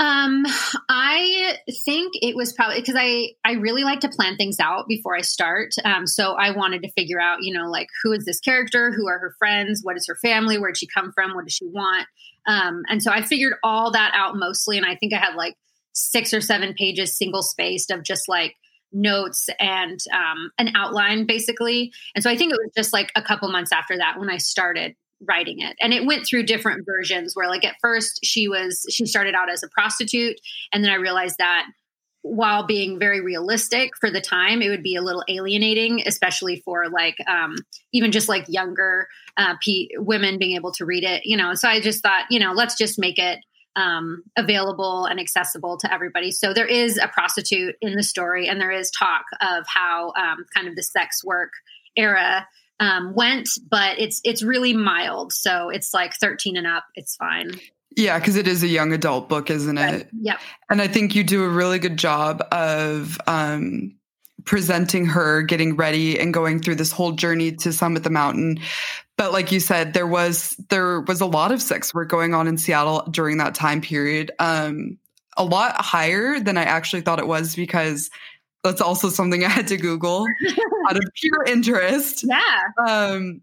Um, 0.00 0.46
I 0.88 1.56
think 1.84 2.12
it 2.22 2.36
was 2.36 2.52
probably 2.52 2.80
because 2.80 2.94
I 2.96 3.30
I 3.44 3.54
really 3.54 3.82
like 3.82 4.00
to 4.00 4.08
plan 4.08 4.36
things 4.36 4.60
out 4.60 4.86
before 4.86 5.16
I 5.16 5.22
start. 5.22 5.74
Um, 5.84 6.06
so 6.06 6.34
I 6.34 6.52
wanted 6.52 6.82
to 6.82 6.92
figure 6.92 7.20
out, 7.20 7.42
you 7.42 7.52
know, 7.52 7.68
like 7.68 7.88
who 8.02 8.12
is 8.12 8.24
this 8.24 8.38
character? 8.38 8.92
Who 8.92 9.08
are 9.08 9.18
her 9.18 9.34
friends? 9.38 9.80
What 9.82 9.96
is 9.96 10.06
her 10.06 10.16
family? 10.16 10.58
Where 10.58 10.70
did 10.70 10.78
she 10.78 10.86
come 10.86 11.12
from? 11.12 11.34
What 11.34 11.46
does 11.46 11.54
she 11.54 11.66
want? 11.66 12.06
Um, 12.46 12.82
and 12.88 13.02
so 13.02 13.10
I 13.10 13.22
figured 13.22 13.54
all 13.64 13.90
that 13.92 14.12
out 14.14 14.36
mostly, 14.36 14.76
and 14.76 14.86
I 14.86 14.94
think 14.94 15.12
I 15.12 15.18
had 15.18 15.34
like 15.34 15.56
six 15.98 16.32
or 16.32 16.40
seven 16.40 16.74
pages, 16.74 17.16
single 17.16 17.42
spaced, 17.42 17.90
of 17.90 18.02
just 18.02 18.28
like 18.28 18.56
notes 18.92 19.48
and 19.60 19.98
um, 20.12 20.50
an 20.58 20.74
outline, 20.74 21.26
basically. 21.26 21.92
And 22.14 22.22
so 22.22 22.30
I 22.30 22.36
think 22.36 22.52
it 22.52 22.58
was 22.58 22.72
just 22.76 22.92
like 22.92 23.10
a 23.16 23.22
couple 23.22 23.50
months 23.50 23.72
after 23.72 23.96
that 23.96 24.18
when 24.18 24.30
I 24.30 24.38
started 24.38 24.94
writing 25.26 25.60
it 25.60 25.76
and 25.80 25.92
it 25.92 26.06
went 26.06 26.24
through 26.24 26.44
different 26.44 26.86
versions 26.86 27.34
where 27.34 27.48
like 27.48 27.64
at 27.64 27.74
first 27.80 28.20
she 28.22 28.48
was 28.48 28.86
she 28.88 29.04
started 29.04 29.34
out 29.34 29.50
as 29.50 29.64
a 29.64 29.68
prostitute 29.68 30.40
and 30.72 30.84
then 30.84 30.92
i 30.92 30.94
realized 30.94 31.34
that 31.38 31.66
while 32.22 32.64
being 32.66 33.00
very 33.00 33.20
realistic 33.20 33.90
for 33.98 34.10
the 34.12 34.20
time 34.20 34.62
it 34.62 34.68
would 34.68 34.82
be 34.82 34.94
a 34.94 35.02
little 35.02 35.24
alienating 35.28 36.02
especially 36.06 36.60
for 36.60 36.88
like 36.88 37.16
um, 37.26 37.56
even 37.92 38.12
just 38.12 38.28
like 38.28 38.44
younger 38.46 39.08
uh, 39.36 39.56
p- 39.60 39.90
women 39.98 40.38
being 40.38 40.54
able 40.54 40.70
to 40.70 40.84
read 40.84 41.02
it 41.02 41.22
you 41.24 41.36
know 41.36 41.52
so 41.52 41.68
i 41.68 41.80
just 41.80 42.00
thought 42.00 42.24
you 42.30 42.38
know 42.38 42.52
let's 42.52 42.76
just 42.76 42.96
make 42.96 43.18
it 43.18 43.40
um, 43.78 44.24
available 44.36 45.04
and 45.04 45.20
accessible 45.20 45.76
to 45.78 45.92
everybody 45.92 46.30
so 46.30 46.52
there 46.52 46.66
is 46.66 46.98
a 46.98 47.08
prostitute 47.08 47.76
in 47.80 47.94
the 47.94 48.02
story 48.02 48.48
and 48.48 48.60
there 48.60 48.72
is 48.72 48.90
talk 48.90 49.24
of 49.40 49.64
how 49.66 50.12
um, 50.16 50.44
kind 50.54 50.68
of 50.68 50.76
the 50.76 50.82
sex 50.82 51.24
work 51.24 51.50
era 51.96 52.46
um, 52.80 53.14
went, 53.14 53.50
but 53.68 53.98
it's 53.98 54.20
it's 54.24 54.42
really 54.42 54.72
mild. 54.72 55.32
So 55.32 55.68
it's 55.70 55.92
like 55.92 56.14
13 56.14 56.56
and 56.56 56.66
up. 56.66 56.84
It's 56.94 57.16
fine. 57.16 57.52
Yeah, 57.96 58.18
because 58.18 58.36
it 58.36 58.46
is 58.46 58.62
a 58.62 58.68
young 58.68 58.92
adult 58.92 59.28
book, 59.28 59.50
isn't 59.50 59.76
it? 59.76 59.80
Right. 59.80 60.08
Yep. 60.20 60.40
And 60.70 60.80
I 60.80 60.86
think 60.86 61.14
you 61.14 61.24
do 61.24 61.44
a 61.44 61.48
really 61.48 61.78
good 61.78 61.96
job 61.96 62.46
of 62.52 63.18
um, 63.26 63.97
presenting 64.44 65.06
her 65.06 65.42
getting 65.42 65.76
ready 65.76 66.18
and 66.18 66.32
going 66.32 66.60
through 66.60 66.76
this 66.76 66.92
whole 66.92 67.12
journey 67.12 67.52
to 67.52 67.72
summit 67.72 68.04
the 68.04 68.10
mountain. 68.10 68.58
But 69.16 69.32
like 69.32 69.50
you 69.50 69.60
said, 69.60 69.94
there 69.94 70.06
was 70.06 70.56
there 70.68 71.00
was 71.00 71.20
a 71.20 71.26
lot 71.26 71.52
of 71.52 71.60
sex 71.60 71.92
work 71.92 72.08
going 72.08 72.34
on 72.34 72.46
in 72.46 72.56
Seattle 72.56 73.02
during 73.10 73.38
that 73.38 73.54
time 73.54 73.80
period. 73.80 74.30
Um, 74.38 74.98
a 75.36 75.44
lot 75.44 75.80
higher 75.80 76.40
than 76.40 76.56
I 76.58 76.64
actually 76.64 77.02
thought 77.02 77.18
it 77.18 77.26
was 77.26 77.54
because 77.54 78.10
that's 78.64 78.80
also 78.80 79.08
something 79.08 79.44
I 79.44 79.48
had 79.48 79.68
to 79.68 79.76
Google 79.76 80.26
out 80.88 80.96
of 80.96 81.04
pure 81.14 81.44
interest. 81.44 82.24
Yeah. 82.26 82.60
Um, 82.86 83.42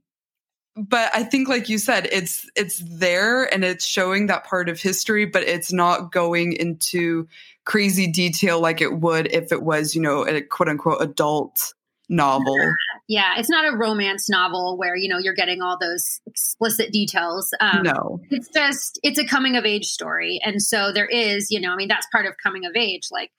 but 0.75 1.09
I 1.13 1.23
think, 1.23 1.47
like 1.47 1.69
you 1.69 1.77
said, 1.77 2.07
it's 2.11 2.49
it's 2.55 2.83
there 2.85 3.53
and 3.53 3.63
it's 3.63 3.85
showing 3.85 4.27
that 4.27 4.43
part 4.43 4.67
of 4.67 4.81
history, 4.81 5.25
but 5.25 5.43
it's 5.43 5.71
not 5.71 6.11
going 6.11 6.53
into 6.53 7.27
crazy 7.65 8.07
detail 8.07 8.59
like 8.61 8.81
it 8.81 8.99
would 8.99 9.27
if 9.33 9.51
it 9.51 9.63
was, 9.63 9.95
you 9.95 10.01
know, 10.01 10.25
a 10.25 10.41
quote 10.41 10.69
unquote 10.69 11.01
adult 11.01 11.73
novel. 12.09 12.57
Yeah, 13.07 13.33
it's 13.37 13.49
not 13.49 13.71
a 13.71 13.75
romance 13.75 14.29
novel 14.29 14.77
where 14.77 14.95
you 14.95 15.07
know 15.07 15.17
you're 15.17 15.35
getting 15.35 15.61
all 15.61 15.77
those 15.79 16.21
explicit 16.25 16.91
details. 16.91 17.53
Um, 17.59 17.83
no, 17.83 18.19
it's 18.29 18.49
just 18.49 18.99
it's 19.03 19.19
a 19.19 19.25
coming 19.25 19.57
of 19.57 19.65
age 19.65 19.85
story, 19.85 20.39
and 20.43 20.61
so 20.61 20.91
there 20.91 21.07
is, 21.07 21.51
you 21.51 21.59
know, 21.59 21.71
I 21.71 21.75
mean 21.75 21.87
that's 21.87 22.07
part 22.11 22.25
of 22.25 22.33
coming 22.41 22.65
of 22.65 22.75
age, 22.75 23.09
like 23.11 23.31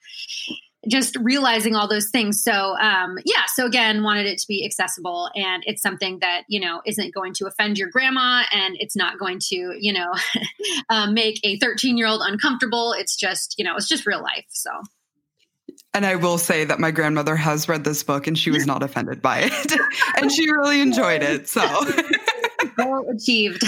just 0.87 1.17
realizing 1.17 1.75
all 1.75 1.87
those 1.87 2.09
things. 2.09 2.43
So, 2.43 2.51
um, 2.77 3.17
yeah. 3.25 3.43
So 3.55 3.65
again, 3.65 4.03
wanted 4.03 4.25
it 4.27 4.37
to 4.39 4.47
be 4.47 4.65
accessible, 4.65 5.29
and 5.35 5.63
it's 5.65 5.81
something 5.81 6.19
that 6.19 6.43
you 6.47 6.59
know 6.59 6.81
isn't 6.85 7.13
going 7.13 7.33
to 7.35 7.47
offend 7.47 7.77
your 7.77 7.89
grandma, 7.89 8.43
and 8.51 8.75
it's 8.79 8.95
not 8.95 9.17
going 9.17 9.39
to 9.49 9.75
you 9.79 9.93
know 9.93 10.13
um, 10.89 11.13
make 11.13 11.39
a 11.43 11.57
13 11.57 11.97
year 11.97 12.07
old 12.07 12.21
uncomfortable. 12.23 12.93
It's 12.93 13.15
just 13.15 13.55
you 13.57 13.65
know 13.65 13.75
it's 13.75 13.87
just 13.87 14.05
real 14.05 14.21
life. 14.21 14.45
So. 14.49 14.71
And 15.93 16.05
I 16.05 16.15
will 16.15 16.37
say 16.37 16.63
that 16.63 16.79
my 16.79 16.91
grandmother 16.91 17.35
has 17.35 17.67
read 17.67 17.83
this 17.83 18.03
book 18.03 18.27
and 18.27 18.37
she 18.37 18.51
was 18.51 18.67
not 18.67 18.83
offended 18.83 19.21
by 19.21 19.49
it. 19.49 19.73
and 20.17 20.31
she 20.31 20.49
really 20.49 20.79
enjoyed 20.81 21.23
it. 21.23 21.49
So 21.49 21.61
goal 22.75 23.09
achieved. 23.09 23.63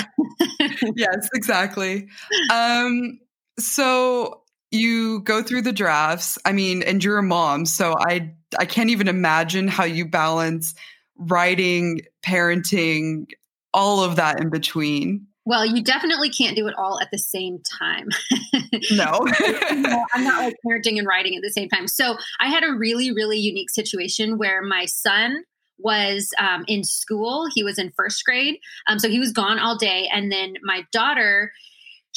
yes, 0.95 1.29
exactly. 1.33 2.07
Um, 2.51 3.19
so 3.57 4.43
you 4.71 5.21
go 5.21 5.41
through 5.41 5.63
the 5.63 5.73
drafts. 5.73 6.37
I 6.45 6.51
mean, 6.51 6.83
and 6.83 7.03
you're 7.03 7.17
a 7.17 7.23
mom, 7.23 7.65
so 7.65 7.95
I 7.99 8.33
I 8.57 8.65
can't 8.65 8.89
even 8.89 9.07
imagine 9.07 9.67
how 9.67 9.83
you 9.83 10.07
balance 10.07 10.75
writing, 11.17 12.01
parenting, 12.25 13.27
all 13.73 14.03
of 14.03 14.15
that 14.15 14.39
in 14.39 14.49
between. 14.49 15.27
Well, 15.45 15.65
you 15.65 15.81
definitely 15.81 16.29
can't 16.29 16.55
do 16.55 16.67
it 16.67 16.75
all 16.77 16.99
at 17.01 17.09
the 17.11 17.17
same 17.17 17.59
time. 17.79 18.09
no. 18.91 19.19
no. 19.71 20.05
I'm 20.13 20.23
not 20.23 20.43
like 20.43 20.55
parenting 20.65 20.99
and 20.99 21.07
writing 21.07 21.35
at 21.35 21.41
the 21.41 21.49
same 21.49 21.69
time. 21.69 21.87
So 21.87 22.17
I 22.39 22.49
had 22.49 22.63
a 22.63 22.71
really, 22.71 23.11
really 23.11 23.39
unique 23.39 23.71
situation 23.71 24.37
where 24.37 24.61
my 24.61 24.85
son 24.85 25.43
was 25.79 26.29
um, 26.39 26.65
in 26.67 26.83
school. 26.83 27.47
He 27.53 27.63
was 27.63 27.79
in 27.79 27.91
first 27.95 28.23
grade. 28.25 28.59
Um, 28.87 28.99
so 28.99 29.09
he 29.09 29.19
was 29.19 29.31
gone 29.31 29.57
all 29.57 29.77
day. 29.77 30.07
And 30.13 30.31
then 30.31 30.55
my 30.61 30.83
daughter, 30.91 31.51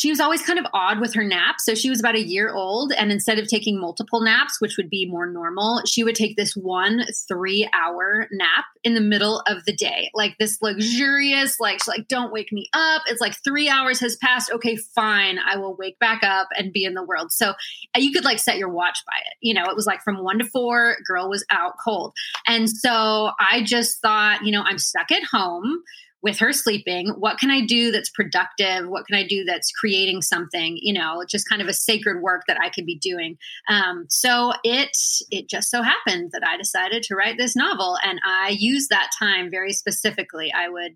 she 0.02 0.10
was 0.10 0.18
always 0.18 0.42
kind 0.42 0.58
of 0.58 0.66
odd 0.74 0.98
with 0.98 1.14
her 1.14 1.22
naps. 1.22 1.64
So 1.64 1.76
she 1.76 1.88
was 1.88 2.00
about 2.00 2.16
a 2.16 2.26
year 2.26 2.52
old. 2.52 2.92
And 2.92 3.12
instead 3.12 3.38
of 3.38 3.46
taking 3.46 3.80
multiple 3.80 4.20
naps, 4.20 4.60
which 4.60 4.76
would 4.76 4.90
be 4.90 5.06
more 5.08 5.30
normal, 5.30 5.80
she 5.86 6.02
would 6.02 6.16
take 6.16 6.36
this 6.36 6.56
one 6.56 7.04
three 7.28 7.70
hour 7.72 8.26
nap 8.32 8.64
in 8.82 8.94
the 8.94 9.00
middle 9.00 9.44
of 9.46 9.64
the 9.64 9.72
day. 9.72 10.10
Like 10.12 10.34
this 10.40 10.60
luxurious, 10.60 11.60
like, 11.60 11.74
she's 11.74 11.86
like, 11.86 12.08
don't 12.08 12.32
wake 12.32 12.50
me 12.50 12.68
up. 12.72 13.02
It's 13.06 13.20
like 13.20 13.36
three 13.44 13.68
hours 13.68 14.00
has 14.00 14.16
passed. 14.16 14.50
Okay, 14.50 14.74
fine. 14.74 15.38
I 15.38 15.56
will 15.56 15.76
wake 15.76 16.00
back 16.00 16.24
up 16.24 16.48
and 16.58 16.72
be 16.72 16.84
in 16.84 16.94
the 16.94 17.04
world. 17.04 17.30
So 17.30 17.50
uh, 17.50 18.00
you 18.00 18.10
could 18.10 18.24
like 18.24 18.40
set 18.40 18.58
your 18.58 18.70
watch 18.70 18.98
by 19.06 19.18
it. 19.18 19.36
You 19.40 19.54
know, 19.54 19.66
it 19.66 19.76
was 19.76 19.86
like 19.86 20.02
from 20.02 20.24
one 20.24 20.40
to 20.40 20.44
four, 20.46 20.96
girl 21.06 21.30
was 21.30 21.46
out 21.48 21.74
cold. 21.84 22.12
And 22.48 22.68
so 22.68 23.30
I 23.38 23.62
just 23.62 24.00
thought, 24.02 24.44
you 24.44 24.50
know, 24.50 24.62
I'm 24.62 24.78
stuck 24.78 25.12
at 25.12 25.22
home 25.22 25.84
with 26.22 26.38
her 26.38 26.52
sleeping 26.52 27.08
what 27.18 27.38
can 27.38 27.50
i 27.50 27.64
do 27.64 27.90
that's 27.90 28.10
productive? 28.10 28.88
What 28.88 29.06
can 29.06 29.16
i 29.16 29.26
do 29.26 29.44
that's 29.44 29.72
creating 29.72 30.22
something 30.22 30.78
you 30.80 30.92
know 30.92 31.24
just 31.28 31.48
kind 31.48 31.60
of 31.60 31.68
a 31.68 31.74
sacred 31.74 32.22
work 32.22 32.42
that 32.46 32.60
i 32.60 32.70
could 32.70 32.86
be 32.86 32.98
doing. 32.98 33.36
Um, 33.68 34.06
so 34.08 34.52
it 34.64 34.96
it 35.30 35.48
just 35.48 35.70
so 35.70 35.82
happened 35.82 36.30
that 36.32 36.46
i 36.46 36.56
decided 36.56 37.02
to 37.04 37.16
write 37.16 37.36
this 37.38 37.56
novel 37.56 37.98
and 38.02 38.20
i 38.24 38.56
used 38.58 38.90
that 38.90 39.10
time 39.18 39.50
very 39.50 39.72
specifically. 39.72 40.52
I 40.52 40.68
would 40.68 40.92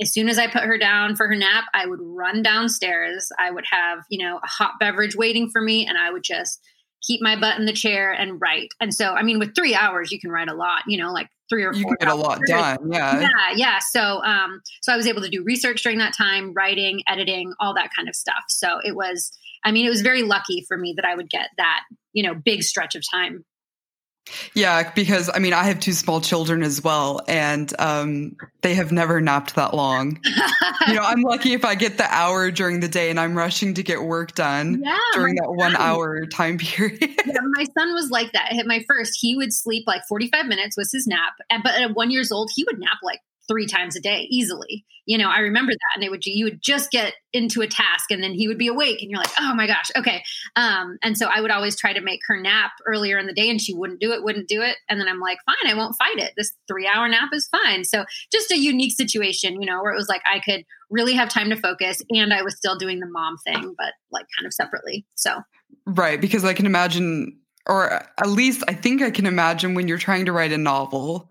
as 0.00 0.12
soon 0.12 0.28
as 0.28 0.38
i 0.38 0.46
put 0.46 0.62
her 0.62 0.78
down 0.78 1.14
for 1.16 1.28
her 1.28 1.36
nap 1.36 1.64
i 1.74 1.86
would 1.86 2.00
run 2.02 2.42
downstairs. 2.42 3.30
I 3.38 3.50
would 3.50 3.64
have 3.70 4.00
you 4.08 4.24
know 4.24 4.38
a 4.38 4.46
hot 4.46 4.72
beverage 4.80 5.16
waiting 5.16 5.50
for 5.50 5.60
me 5.60 5.86
and 5.86 5.98
i 5.98 6.10
would 6.10 6.24
just 6.24 6.60
keep 7.02 7.22
my 7.22 7.34
butt 7.38 7.58
in 7.58 7.64
the 7.64 7.72
chair 7.72 8.12
and 8.12 8.40
write. 8.40 8.68
And 8.80 8.94
so 8.94 9.12
i 9.12 9.22
mean 9.22 9.38
with 9.38 9.54
three 9.54 9.74
hours 9.74 10.10
you 10.10 10.20
can 10.20 10.30
write 10.30 10.48
a 10.48 10.54
lot 10.54 10.82
you 10.86 10.98
know 10.98 11.12
like 11.12 11.28
three 11.50 11.64
or 11.64 11.74
you 11.74 11.82
four. 11.82 11.92
You 11.92 11.96
get 11.98 12.08
a 12.08 12.14
lot 12.14 12.40
done. 12.46 12.90
Yeah. 12.90 13.20
Yeah. 13.20 13.28
Yeah. 13.54 13.78
So, 13.90 14.22
um, 14.22 14.62
so 14.80 14.92
I 14.92 14.96
was 14.96 15.06
able 15.06 15.20
to 15.22 15.28
do 15.28 15.42
research 15.44 15.82
during 15.82 15.98
that 15.98 16.16
time, 16.16 16.54
writing, 16.54 17.02
editing, 17.06 17.52
all 17.60 17.74
that 17.74 17.90
kind 17.94 18.08
of 18.08 18.14
stuff. 18.14 18.44
So 18.48 18.78
it 18.82 18.96
was, 18.96 19.30
I 19.64 19.72
mean, 19.72 19.84
it 19.84 19.90
was 19.90 20.00
very 20.00 20.22
lucky 20.22 20.64
for 20.66 20.78
me 20.78 20.94
that 20.96 21.04
I 21.04 21.14
would 21.14 21.28
get 21.28 21.50
that, 21.58 21.82
you 22.14 22.22
know, 22.22 22.34
big 22.34 22.62
stretch 22.62 22.94
of 22.94 23.02
time 23.12 23.44
yeah, 24.54 24.90
because 24.92 25.30
I 25.32 25.38
mean, 25.38 25.52
I 25.52 25.64
have 25.64 25.80
two 25.80 25.92
small 25.92 26.20
children 26.20 26.62
as 26.62 26.82
well, 26.82 27.20
and 27.28 27.72
um, 27.78 28.36
they 28.62 28.74
have 28.74 28.92
never 28.92 29.20
napped 29.20 29.54
that 29.56 29.74
long. 29.74 30.20
you 30.86 30.94
know, 30.94 31.02
I'm 31.02 31.22
lucky 31.22 31.52
if 31.52 31.64
I 31.64 31.74
get 31.74 31.96
the 31.96 32.06
hour 32.12 32.50
during 32.50 32.80
the 32.80 32.88
day, 32.88 33.10
and 33.10 33.18
I'm 33.18 33.36
rushing 33.36 33.74
to 33.74 33.82
get 33.82 34.02
work 34.02 34.34
done 34.34 34.82
yeah, 34.84 34.98
during 35.14 35.34
that 35.36 35.50
one 35.52 35.76
hour 35.76 36.26
time 36.26 36.58
period. 36.58 37.00
yeah, 37.00 37.40
my 37.56 37.64
son 37.78 37.94
was 37.94 38.10
like 38.10 38.32
that. 38.32 38.52
At 38.52 38.66
my 38.66 38.84
first, 38.88 39.18
he 39.20 39.36
would 39.36 39.52
sleep 39.52 39.84
like 39.86 40.02
45 40.08 40.46
minutes 40.46 40.76
was 40.76 40.92
his 40.92 41.06
nap, 41.06 41.34
but 41.62 41.80
at 41.80 41.94
one 41.94 42.10
years 42.10 42.30
old, 42.30 42.50
he 42.54 42.64
would 42.64 42.78
nap 42.78 42.98
like 43.02 43.20
three 43.48 43.66
times 43.66 43.96
a 43.96 44.00
day 44.00 44.26
easily. 44.30 44.84
You 45.06 45.18
know, 45.18 45.28
I 45.28 45.38
remember 45.40 45.72
that. 45.72 45.96
And 45.96 46.04
it 46.04 46.10
would, 46.10 46.24
you 46.24 46.44
would 46.44 46.62
just 46.62 46.90
get 46.90 47.14
into 47.32 47.62
a 47.62 47.66
task 47.66 48.10
and 48.10 48.22
then 48.22 48.32
he 48.32 48.46
would 48.46 48.58
be 48.58 48.68
awake 48.68 49.02
and 49.02 49.10
you're 49.10 49.18
like, 49.18 49.32
oh 49.40 49.54
my 49.54 49.66
gosh, 49.66 49.90
okay. 49.96 50.22
Um, 50.54 50.98
and 51.02 51.18
so 51.18 51.26
I 51.26 51.40
would 51.40 51.50
always 51.50 51.76
try 51.76 51.92
to 51.92 52.00
make 52.00 52.20
her 52.28 52.40
nap 52.40 52.72
earlier 52.86 53.18
in 53.18 53.26
the 53.26 53.32
day 53.32 53.50
and 53.50 53.60
she 53.60 53.74
wouldn't 53.74 54.00
do 54.00 54.12
it, 54.12 54.22
wouldn't 54.22 54.48
do 54.48 54.62
it. 54.62 54.76
And 54.88 55.00
then 55.00 55.08
I'm 55.08 55.18
like, 55.18 55.38
fine, 55.46 55.70
I 55.70 55.74
won't 55.74 55.96
fight 55.96 56.18
it. 56.18 56.34
This 56.36 56.52
three 56.68 56.86
hour 56.86 57.08
nap 57.08 57.30
is 57.32 57.48
fine. 57.48 57.84
So 57.84 58.04
just 58.32 58.52
a 58.52 58.58
unique 58.58 58.92
situation, 58.96 59.60
you 59.60 59.66
know, 59.66 59.82
where 59.82 59.92
it 59.92 59.96
was 59.96 60.08
like 60.08 60.22
I 60.30 60.38
could 60.40 60.64
really 60.90 61.14
have 61.14 61.28
time 61.28 61.50
to 61.50 61.56
focus 61.56 62.02
and 62.10 62.32
I 62.32 62.42
was 62.42 62.56
still 62.56 62.78
doing 62.78 63.00
the 63.00 63.08
mom 63.08 63.36
thing, 63.38 63.74
but 63.76 63.94
like 64.12 64.26
kind 64.38 64.46
of 64.46 64.52
separately. 64.52 65.06
So, 65.16 65.40
right. 65.86 66.20
Because 66.20 66.44
I 66.44 66.54
can 66.54 66.66
imagine, 66.66 67.38
or 67.66 67.90
at 67.92 68.28
least 68.28 68.62
I 68.68 68.74
think 68.74 69.02
I 69.02 69.10
can 69.10 69.26
imagine 69.26 69.74
when 69.74 69.88
you're 69.88 69.98
trying 69.98 70.26
to 70.26 70.32
write 70.32 70.52
a 70.52 70.58
novel 70.58 71.30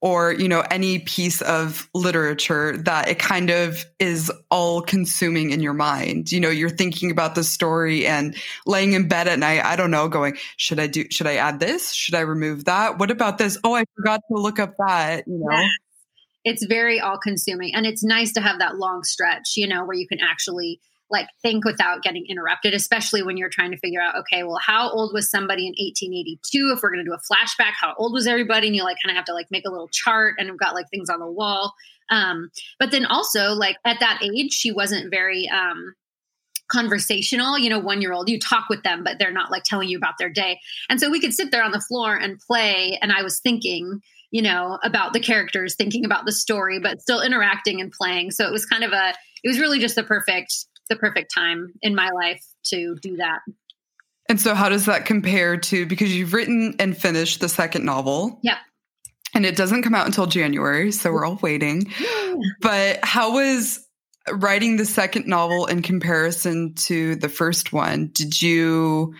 or 0.00 0.32
you 0.32 0.48
know 0.48 0.64
any 0.70 0.98
piece 0.98 1.42
of 1.42 1.88
literature 1.94 2.76
that 2.78 3.08
it 3.08 3.18
kind 3.18 3.50
of 3.50 3.84
is 3.98 4.32
all 4.50 4.80
consuming 4.82 5.50
in 5.50 5.60
your 5.60 5.74
mind. 5.74 6.32
You 6.32 6.40
know 6.40 6.50
you're 6.50 6.70
thinking 6.70 7.10
about 7.10 7.34
the 7.34 7.44
story 7.44 8.06
and 8.06 8.36
laying 8.66 8.92
in 8.92 9.08
bed 9.08 9.28
at 9.28 9.38
night 9.38 9.64
i 9.64 9.76
don't 9.76 9.90
know 9.90 10.08
going 10.08 10.36
should 10.56 10.80
i 10.80 10.86
do 10.86 11.04
should 11.10 11.26
i 11.26 11.36
add 11.36 11.60
this? 11.60 11.92
Should 11.92 12.14
i 12.14 12.20
remove 12.20 12.64
that? 12.64 12.98
What 12.98 13.10
about 13.10 13.38
this? 13.38 13.58
Oh 13.64 13.74
i 13.74 13.84
forgot 13.96 14.20
to 14.28 14.40
look 14.40 14.58
up 14.58 14.74
that 14.78 15.26
you 15.26 15.38
know? 15.38 15.66
It's 16.42 16.64
very 16.64 17.00
all 17.00 17.18
consuming 17.18 17.74
and 17.74 17.84
it's 17.84 18.02
nice 18.02 18.32
to 18.32 18.40
have 18.40 18.60
that 18.60 18.76
long 18.76 19.04
stretch 19.04 19.56
you 19.56 19.68
know 19.68 19.84
where 19.84 19.96
you 19.96 20.08
can 20.08 20.20
actually 20.20 20.80
like 21.10 21.26
think 21.42 21.64
without 21.64 22.02
getting 22.02 22.24
interrupted, 22.28 22.74
especially 22.74 23.22
when 23.22 23.36
you're 23.36 23.48
trying 23.48 23.70
to 23.72 23.78
figure 23.78 24.00
out, 24.00 24.16
okay, 24.16 24.42
well, 24.42 24.58
how 24.64 24.90
old 24.90 25.12
was 25.12 25.30
somebody 25.30 25.66
in 25.66 25.72
1882? 25.72 26.72
If 26.74 26.82
we're 26.82 26.90
going 26.90 27.04
to 27.04 27.10
do 27.10 27.14
a 27.14 27.18
flashback, 27.18 27.72
how 27.80 27.94
old 27.98 28.12
was 28.12 28.26
everybody? 28.26 28.68
And 28.68 28.76
you 28.76 28.84
like 28.84 28.96
kind 29.04 29.10
of 29.10 29.16
have 29.16 29.26
to 29.26 29.34
like 29.34 29.50
make 29.50 29.66
a 29.66 29.70
little 29.70 29.88
chart 29.88 30.36
and 30.38 30.48
we've 30.48 30.58
got 30.58 30.74
like 30.74 30.88
things 30.90 31.10
on 31.10 31.20
the 31.20 31.30
wall. 31.30 31.74
Um, 32.10 32.50
but 32.78 32.90
then 32.90 33.06
also 33.06 33.52
like 33.52 33.76
at 33.84 34.00
that 34.00 34.22
age, 34.22 34.52
she 34.52 34.72
wasn't 34.72 35.10
very, 35.10 35.48
um, 35.48 35.94
conversational 36.70 37.58
you 37.58 37.68
know 37.68 37.80
one 37.80 38.00
year 38.00 38.12
old 38.12 38.28
you 38.28 38.38
talk 38.38 38.68
with 38.68 38.82
them 38.84 39.02
but 39.02 39.18
they're 39.18 39.32
not 39.32 39.50
like 39.50 39.64
telling 39.64 39.88
you 39.88 39.98
about 39.98 40.14
their 40.20 40.30
day 40.30 40.56
and 40.88 41.00
so 41.00 41.10
we 41.10 41.20
could 41.20 41.34
sit 41.34 41.50
there 41.50 41.64
on 41.64 41.72
the 41.72 41.80
floor 41.80 42.14
and 42.14 42.38
play 42.38 42.96
and 43.02 43.10
i 43.10 43.24
was 43.24 43.40
thinking 43.40 44.00
you 44.30 44.40
know 44.40 44.78
about 44.84 45.12
the 45.12 45.18
characters 45.18 45.74
thinking 45.74 46.04
about 46.04 46.26
the 46.26 46.32
story 46.32 46.78
but 46.78 47.00
still 47.00 47.20
interacting 47.20 47.80
and 47.80 47.90
playing 47.90 48.30
so 48.30 48.46
it 48.46 48.52
was 48.52 48.64
kind 48.64 48.84
of 48.84 48.92
a 48.92 49.12
it 49.42 49.48
was 49.48 49.58
really 49.58 49.80
just 49.80 49.96
the 49.96 50.04
perfect 50.04 50.66
the 50.90 50.96
perfect 50.96 51.32
time 51.32 51.72
in 51.80 51.94
my 51.94 52.10
life 52.10 52.44
to 52.64 52.96
do 53.00 53.16
that. 53.16 53.38
And 54.28 54.40
so, 54.40 54.54
how 54.54 54.68
does 54.68 54.86
that 54.86 55.06
compare 55.06 55.56
to 55.56 55.86
because 55.86 56.14
you've 56.14 56.34
written 56.34 56.74
and 56.78 56.96
finished 56.96 57.40
the 57.40 57.48
second 57.48 57.84
novel? 57.84 58.38
Yep. 58.42 58.58
And 59.34 59.46
it 59.46 59.56
doesn't 59.56 59.82
come 59.82 59.94
out 59.94 60.06
until 60.06 60.26
January, 60.26 60.92
so 60.92 61.12
we're 61.12 61.24
all 61.24 61.38
waiting. 61.42 61.92
but 62.60 62.98
how 63.02 63.32
was 63.32 63.86
writing 64.30 64.76
the 64.76 64.84
second 64.84 65.26
novel 65.26 65.66
in 65.66 65.82
comparison 65.82 66.74
to 66.74 67.16
the 67.16 67.28
first 67.28 67.72
one? 67.72 68.10
Did 68.12 68.40
you 68.40 69.14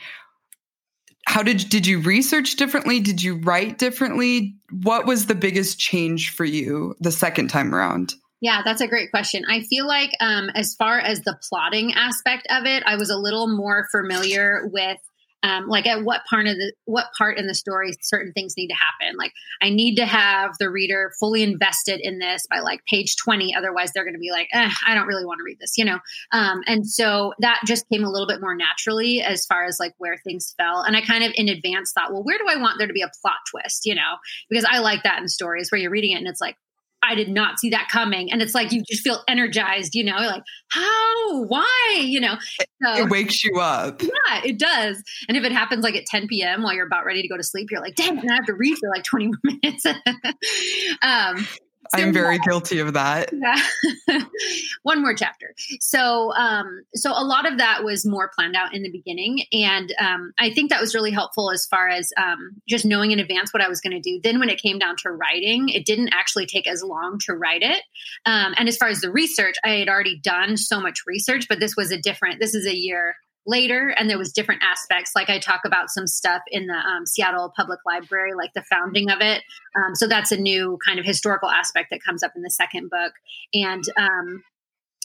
how 1.26 1.42
did 1.42 1.68
did 1.68 1.86
you 1.86 2.00
research 2.00 2.56
differently? 2.56 3.00
Did 3.00 3.22
you 3.22 3.36
write 3.36 3.78
differently? 3.78 4.56
What 4.82 5.06
was 5.06 5.26
the 5.26 5.34
biggest 5.34 5.78
change 5.78 6.30
for 6.30 6.44
you 6.44 6.94
the 7.00 7.12
second 7.12 7.48
time 7.48 7.74
around? 7.74 8.14
Yeah, 8.40 8.62
that's 8.64 8.80
a 8.80 8.88
great 8.88 9.10
question. 9.10 9.44
I 9.48 9.60
feel 9.60 9.86
like, 9.86 10.12
um, 10.20 10.48
as 10.54 10.74
far 10.74 10.98
as 10.98 11.20
the 11.20 11.38
plotting 11.48 11.92
aspect 11.92 12.46
of 12.50 12.64
it, 12.64 12.82
I 12.86 12.96
was 12.96 13.10
a 13.10 13.18
little 13.18 13.48
more 13.54 13.86
familiar 13.90 14.66
with, 14.72 14.96
um, 15.42 15.68
like, 15.68 15.86
at 15.86 16.04
what 16.04 16.22
part 16.28 16.46
of 16.46 16.56
the 16.56 16.72
what 16.86 17.06
part 17.16 17.38
in 17.38 17.46
the 17.46 17.54
story 17.54 17.92
certain 18.00 18.32
things 18.32 18.54
need 18.56 18.68
to 18.68 18.74
happen. 18.74 19.16
Like, 19.18 19.32
I 19.62 19.68
need 19.68 19.96
to 19.96 20.06
have 20.06 20.52
the 20.58 20.70
reader 20.70 21.12
fully 21.20 21.42
invested 21.42 22.00
in 22.02 22.18
this 22.18 22.46
by 22.48 22.60
like 22.60 22.80
page 22.86 23.14
twenty, 23.16 23.54
otherwise 23.54 23.92
they're 23.92 24.04
going 24.04 24.14
to 24.14 24.20
be 24.20 24.30
like, 24.32 24.48
eh, 24.54 24.70
I 24.86 24.94
don't 24.94 25.06
really 25.06 25.24
want 25.26 25.38
to 25.38 25.44
read 25.44 25.58
this, 25.60 25.76
you 25.76 25.84
know. 25.84 25.98
Um, 26.32 26.62
and 26.66 26.86
so 26.86 27.34
that 27.40 27.60
just 27.66 27.88
came 27.90 28.04
a 28.04 28.10
little 28.10 28.26
bit 28.28 28.40
more 28.40 28.54
naturally 28.54 29.20
as 29.22 29.44
far 29.44 29.64
as 29.64 29.78
like 29.78 29.94
where 29.98 30.16
things 30.24 30.54
fell. 30.58 30.80
And 30.82 30.96
I 30.96 31.02
kind 31.02 31.24
of 31.24 31.32
in 31.34 31.48
advance 31.50 31.92
thought, 31.92 32.10
well, 32.12 32.24
where 32.24 32.38
do 32.38 32.46
I 32.48 32.56
want 32.56 32.78
there 32.78 32.86
to 32.86 32.92
be 32.94 33.02
a 33.02 33.10
plot 33.20 33.38
twist, 33.50 33.84
you 33.84 33.94
know? 33.94 34.16
Because 34.48 34.64
I 34.66 34.78
like 34.78 35.02
that 35.02 35.20
in 35.20 35.28
stories 35.28 35.70
where 35.70 35.80
you're 35.80 35.90
reading 35.90 36.12
it 36.12 36.16
and 36.18 36.26
it's 36.28 36.40
like, 36.40 36.56
I 37.02 37.14
did 37.14 37.28
not 37.28 37.58
see 37.58 37.70
that 37.70 37.88
coming. 37.90 38.30
And 38.30 38.42
it's 38.42 38.54
like 38.54 38.72
you 38.72 38.82
just 38.82 39.02
feel 39.02 39.22
energized, 39.26 39.94
you 39.94 40.04
know, 40.04 40.16
like, 40.16 40.42
how? 40.70 41.44
Why? 41.44 41.96
You 41.98 42.20
know, 42.20 42.36
so, 42.82 43.04
it 43.04 43.10
wakes 43.10 43.42
you 43.42 43.58
up. 43.58 44.02
Yeah, 44.02 44.42
it 44.44 44.58
does. 44.58 45.02
And 45.28 45.36
if 45.36 45.44
it 45.44 45.52
happens 45.52 45.82
like 45.82 45.94
at 45.96 46.04
10 46.06 46.28
p.m. 46.28 46.62
while 46.62 46.74
you're 46.74 46.86
about 46.86 47.04
ready 47.04 47.22
to 47.22 47.28
go 47.28 47.36
to 47.36 47.42
sleep, 47.42 47.68
you're 47.70 47.80
like, 47.80 47.94
damn, 47.94 48.18
I 48.18 48.34
have 48.34 48.46
to 48.46 48.54
read 48.54 48.76
for 48.78 48.88
like 48.88 49.04
20 49.04 49.30
minutes. 49.44 49.86
um, 51.02 51.46
I'm 51.94 52.12
very 52.12 52.36
yeah. 52.36 52.42
guilty 52.44 52.78
of 52.78 52.92
that. 52.94 53.30
Yeah. 53.32 54.20
One 54.82 55.02
more 55.02 55.14
chapter. 55.14 55.54
So, 55.80 56.32
um, 56.34 56.82
so 56.94 57.10
a 57.10 57.24
lot 57.24 57.50
of 57.50 57.58
that 57.58 57.84
was 57.84 58.06
more 58.06 58.30
planned 58.34 58.56
out 58.56 58.74
in 58.74 58.82
the 58.82 58.90
beginning, 58.90 59.44
and 59.52 59.94
um, 60.00 60.32
I 60.38 60.50
think 60.50 60.70
that 60.70 60.80
was 60.80 60.94
really 60.94 61.10
helpful 61.10 61.50
as 61.50 61.66
far 61.66 61.88
as 61.88 62.12
um, 62.16 62.60
just 62.68 62.84
knowing 62.84 63.10
in 63.10 63.18
advance 63.18 63.52
what 63.52 63.62
I 63.62 63.68
was 63.68 63.80
going 63.80 63.92
to 63.92 64.00
do. 64.00 64.20
Then, 64.22 64.38
when 64.38 64.48
it 64.48 64.60
came 64.60 64.78
down 64.78 64.96
to 64.98 65.10
writing, 65.10 65.68
it 65.68 65.86
didn't 65.86 66.10
actually 66.12 66.46
take 66.46 66.66
as 66.66 66.82
long 66.82 67.18
to 67.26 67.34
write 67.34 67.62
it. 67.62 67.82
Um, 68.26 68.54
and 68.56 68.68
as 68.68 68.76
far 68.76 68.88
as 68.88 69.00
the 69.00 69.10
research, 69.10 69.56
I 69.64 69.70
had 69.70 69.88
already 69.88 70.18
done 70.18 70.56
so 70.56 70.80
much 70.80 71.00
research, 71.06 71.46
but 71.48 71.60
this 71.60 71.76
was 71.76 71.90
a 71.90 71.98
different. 71.98 72.40
This 72.40 72.54
is 72.54 72.66
a 72.66 72.74
year 72.74 73.16
later 73.50 73.88
and 73.88 74.08
there 74.08 74.16
was 74.16 74.32
different 74.32 74.62
aspects 74.62 75.12
like 75.14 75.28
i 75.28 75.38
talk 75.38 75.62
about 75.64 75.90
some 75.90 76.06
stuff 76.06 76.40
in 76.48 76.66
the 76.66 76.74
um, 76.74 77.04
seattle 77.04 77.52
public 77.56 77.80
library 77.84 78.32
like 78.34 78.52
the 78.54 78.62
founding 78.62 79.10
of 79.10 79.20
it 79.20 79.42
um, 79.76 79.94
so 79.94 80.06
that's 80.06 80.32
a 80.32 80.36
new 80.36 80.78
kind 80.86 80.98
of 80.98 81.04
historical 81.04 81.50
aspect 81.50 81.90
that 81.90 82.02
comes 82.02 82.22
up 82.22 82.32
in 82.36 82.42
the 82.42 82.50
second 82.50 82.88
book 82.88 83.12
and 83.52 83.84
um, 83.98 84.42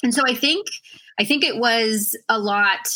and 0.03 0.13
so 0.13 0.23
i 0.25 0.33
think 0.33 0.67
i 1.19 1.25
think 1.25 1.43
it 1.43 1.57
was 1.57 2.15
a 2.29 2.39
lot 2.39 2.87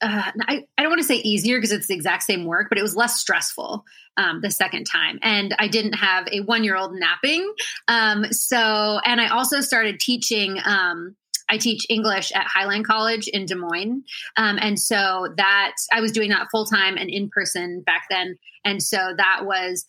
uh, 0.00 0.30
I, 0.42 0.64
I 0.76 0.82
don't 0.82 0.90
want 0.90 1.00
to 1.00 1.06
say 1.06 1.16
easier 1.16 1.56
because 1.56 1.72
it's 1.72 1.88
the 1.88 1.94
exact 1.94 2.22
same 2.22 2.44
work, 2.44 2.68
but 2.68 2.78
it 2.78 2.82
was 2.82 2.94
less 2.94 3.18
stressful 3.18 3.84
um, 4.16 4.40
the 4.40 4.50
second 4.50 4.84
time. 4.84 5.18
And 5.22 5.56
I 5.58 5.66
didn't 5.66 5.94
have 5.94 6.28
a 6.30 6.40
one 6.40 6.62
year 6.62 6.76
old 6.76 6.94
napping. 6.94 7.52
Um, 7.88 8.32
so, 8.32 9.00
and 9.04 9.20
I 9.20 9.28
also 9.28 9.60
started 9.60 9.98
teaching. 9.98 10.60
Um, 10.64 11.16
I 11.48 11.58
teach 11.58 11.86
English 11.88 12.32
at 12.32 12.46
Highline 12.46 12.84
College 12.84 13.28
in 13.28 13.46
Des 13.46 13.54
Moines. 13.54 14.04
Um, 14.36 14.58
and 14.60 14.78
so 14.78 15.28
that 15.36 15.72
I 15.92 16.00
was 16.00 16.12
doing 16.12 16.30
that 16.30 16.48
full 16.50 16.66
time 16.66 16.96
and 16.96 17.10
in 17.10 17.30
person 17.30 17.82
back 17.84 18.04
then. 18.10 18.36
And 18.64 18.82
so 18.82 18.96
that 19.16 19.40
was, 19.44 19.86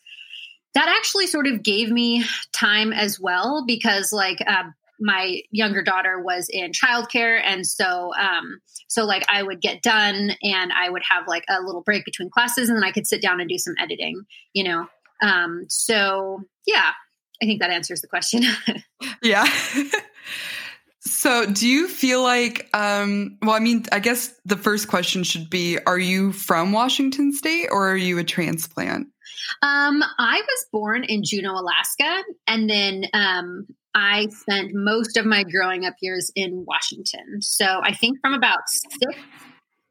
that 0.74 0.88
actually 0.88 1.28
sort 1.28 1.48
of 1.48 1.64
gave 1.64 1.90
me 1.90 2.26
time 2.54 2.94
as 2.94 3.20
well 3.20 3.64
because 3.66 4.14
like 4.14 4.38
uh, 4.46 4.64
my 5.00 5.42
younger 5.52 5.82
daughter 5.82 6.22
was 6.22 6.50
in 6.50 6.72
childcare 6.72 7.42
and 7.44 7.66
so 7.66 8.12
um 8.20 8.60
so 8.88 9.06
like 9.06 9.24
i 9.30 9.42
would 9.42 9.62
get 9.62 9.82
done 9.82 10.32
and 10.44 10.72
i 10.74 10.90
would 10.90 11.02
have 11.10 11.28
like 11.28 11.46
a 11.50 11.62
little 11.62 11.82
break 11.82 12.04
between 12.06 12.30
classes 12.30 12.70
and 12.70 12.78
then 12.78 12.84
i 12.84 12.92
could 12.92 13.08
sit 13.08 13.22
down 13.22 13.40
and 13.40 13.50
do 13.50 13.58
some 13.58 13.76
editing 13.80 14.24
you 14.54 14.64
know 14.64 14.88
um 15.22 15.66
so 15.70 16.42
yeah 16.68 16.92
i 17.42 17.46
think 17.46 17.62
that 17.62 17.72
answers 17.72 18.02
the 18.02 18.08
question 18.08 18.44
yeah 19.24 19.46
so 21.02 21.46
do 21.46 21.68
you 21.68 21.88
feel 21.88 22.22
like 22.22 22.70
um 22.74 23.38
well 23.42 23.56
i 23.56 23.60
mean 23.60 23.86
i 23.92 24.00
guess 24.00 24.36
the 24.46 24.58
first 24.58 24.88
question 24.88 25.24
should 25.24 25.50
be 25.50 25.78
are 25.86 26.00
you 26.00 26.32
from 26.32 26.72
washington 26.72 27.32
state 27.32 27.68
or 27.72 27.90
are 27.90 27.98
you 27.98 28.18
a 28.18 28.24
transplant 28.24 29.08
um, 29.62 30.04
I 30.18 30.42
was 30.42 30.66
born 30.72 31.04
in 31.04 31.24
Juneau, 31.24 31.54
Alaska, 31.54 32.24
and 32.48 32.70
then 32.70 33.06
um, 33.14 33.68
I 33.96 34.28
spent 34.28 34.72
most 34.74 35.18
of 35.18 35.26
my 35.26 35.44
growing 35.44 35.86
up 35.86 35.96
years 36.02 36.32
in 36.36 36.66
Washington. 36.66 37.42
So 37.42 37.82
I 37.84 37.94
think 37.94 38.20
from 38.22 38.34
about 38.34 38.70
six 38.70 39.16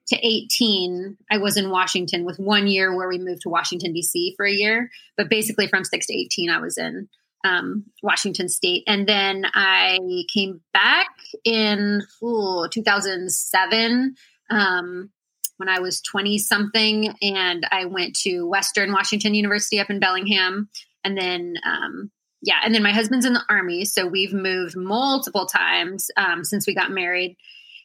to 0.08 0.26
18, 0.26 1.16
I 1.30 1.38
was 1.38 1.56
in 1.56 1.70
Washington 1.70 2.24
with 2.24 2.38
one 2.38 2.66
year 2.66 2.96
where 2.96 3.08
we 3.08 3.18
moved 3.18 3.42
to 3.42 3.48
Washington, 3.48 3.92
D.C. 3.92 4.34
for 4.36 4.46
a 4.46 4.52
year. 4.52 4.90
But 5.16 5.28
basically 5.28 5.66
from 5.66 5.84
six 5.84 6.06
to 6.06 6.16
18, 6.16 6.50
I 6.50 6.58
was 6.58 6.78
in 6.78 7.08
um, 7.44 7.84
Washington 8.02 8.48
State. 8.48 8.84
And 8.86 9.08
then 9.08 9.44
I 9.54 9.98
came 10.32 10.60
back 10.72 11.08
in 11.44 12.02
ooh, 12.22 12.66
2007 12.70 14.14
um, 14.50 15.10
when 15.56 15.68
I 15.68 15.78
was 15.80 16.00
20 16.02 16.38
something. 16.38 17.14
And 17.22 17.66
I 17.70 17.84
went 17.84 18.16
to 18.20 18.44
Western 18.46 18.92
Washington 18.92 19.34
University 19.34 19.80
up 19.80 19.90
in 19.90 20.00
Bellingham. 20.00 20.68
And 21.04 21.16
then 21.16 21.54
um, 21.64 22.10
yeah, 22.42 22.60
and 22.64 22.74
then 22.74 22.82
my 22.82 22.92
husband's 22.92 23.26
in 23.26 23.32
the 23.32 23.44
army, 23.48 23.84
so 23.84 24.06
we've 24.06 24.32
moved 24.32 24.76
multiple 24.76 25.46
times 25.46 26.08
um, 26.16 26.44
since 26.44 26.66
we 26.66 26.74
got 26.74 26.90
married. 26.90 27.36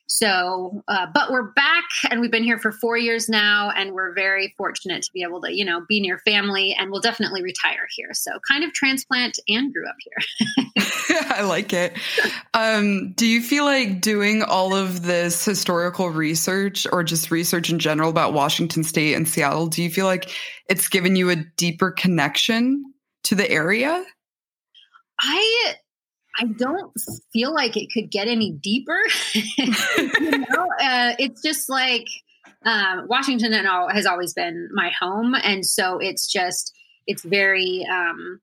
So, 0.07 0.83
uh, 0.87 1.07
but 1.13 1.31
we're 1.31 1.51
back, 1.53 1.85
and 2.09 2.19
we've 2.19 2.31
been 2.31 2.43
here 2.43 2.59
for 2.59 2.71
four 2.71 2.97
years 2.97 3.29
now, 3.29 3.71
and 3.75 3.93
we're 3.93 4.13
very 4.13 4.53
fortunate 4.57 5.01
to 5.03 5.09
be 5.13 5.23
able 5.23 5.41
to, 5.41 5.55
you 5.55 5.63
know, 5.63 5.85
be 5.87 6.01
near 6.01 6.19
family, 6.19 6.75
and 6.77 6.91
we'll 6.91 7.01
definitely 7.01 7.41
retire 7.41 7.87
here. 7.95 8.09
So, 8.13 8.31
kind 8.49 8.63
of 8.63 8.73
transplant 8.73 9.39
and 9.47 9.73
grew 9.73 9.87
up 9.87 9.95
here. 9.99 10.85
I 11.29 11.43
like 11.43 11.71
it. 11.71 11.97
Um, 12.53 13.13
do 13.13 13.25
you 13.25 13.41
feel 13.41 13.63
like 13.63 14.01
doing 14.01 14.43
all 14.43 14.75
of 14.75 15.03
this 15.03 15.43
historical 15.45 16.09
research, 16.09 16.85
or 16.91 17.03
just 17.03 17.31
research 17.31 17.69
in 17.69 17.79
general 17.79 18.09
about 18.09 18.33
Washington 18.33 18.83
State 18.83 19.13
and 19.13 19.27
Seattle? 19.27 19.67
Do 19.67 19.81
you 19.81 19.89
feel 19.89 20.05
like 20.05 20.29
it's 20.69 20.89
given 20.89 21.15
you 21.15 21.29
a 21.29 21.37
deeper 21.37 21.91
connection 21.91 22.93
to 23.23 23.35
the 23.35 23.49
area? 23.49 24.03
I 25.19 25.73
I 26.39 26.45
don't 26.45 26.91
feel 27.31 27.53
like 27.53 27.77
it 27.77 27.91
could 27.93 28.09
get 28.09 28.27
any 28.27 28.51
deeper. 28.51 28.99
you 29.33 30.39
know, 30.49 30.67
uh, 30.79 31.13
it's 31.19 31.41
just 31.41 31.69
like 31.69 32.07
um, 32.65 33.07
Washington 33.07 33.53
and 33.53 33.67
all 33.67 33.89
has 33.89 34.05
always 34.05 34.33
been 34.33 34.69
my 34.73 34.91
home, 34.99 35.35
and 35.35 35.65
so 35.65 35.99
it's 35.99 36.27
just 36.31 36.73
it's 37.05 37.23
very 37.23 37.85
um, 37.91 38.39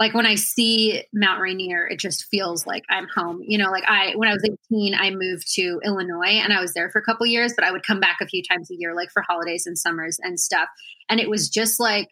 like 0.00 0.14
when 0.14 0.26
I 0.26 0.34
see 0.34 1.04
Mount 1.12 1.40
Rainier, 1.40 1.86
it 1.86 2.00
just 2.00 2.24
feels 2.30 2.66
like 2.66 2.84
I'm 2.88 3.06
home. 3.14 3.42
You 3.46 3.58
know, 3.58 3.70
like 3.70 3.84
I 3.86 4.14
when 4.16 4.28
I 4.28 4.32
was 4.32 4.48
18, 4.70 4.94
I 4.94 5.10
moved 5.10 5.54
to 5.54 5.78
Illinois 5.84 6.40
and 6.42 6.54
I 6.54 6.60
was 6.60 6.72
there 6.72 6.90
for 6.90 6.98
a 6.98 7.04
couple 7.04 7.26
years, 7.26 7.52
but 7.54 7.64
I 7.64 7.70
would 7.70 7.86
come 7.86 8.00
back 8.00 8.16
a 8.20 8.26
few 8.26 8.42
times 8.42 8.70
a 8.70 8.74
year, 8.74 8.94
like 8.94 9.10
for 9.10 9.22
holidays 9.22 9.66
and 9.66 9.78
summers 9.78 10.18
and 10.22 10.40
stuff. 10.40 10.68
And 11.10 11.20
it 11.20 11.28
was 11.28 11.50
just 11.50 11.78
like 11.78 12.08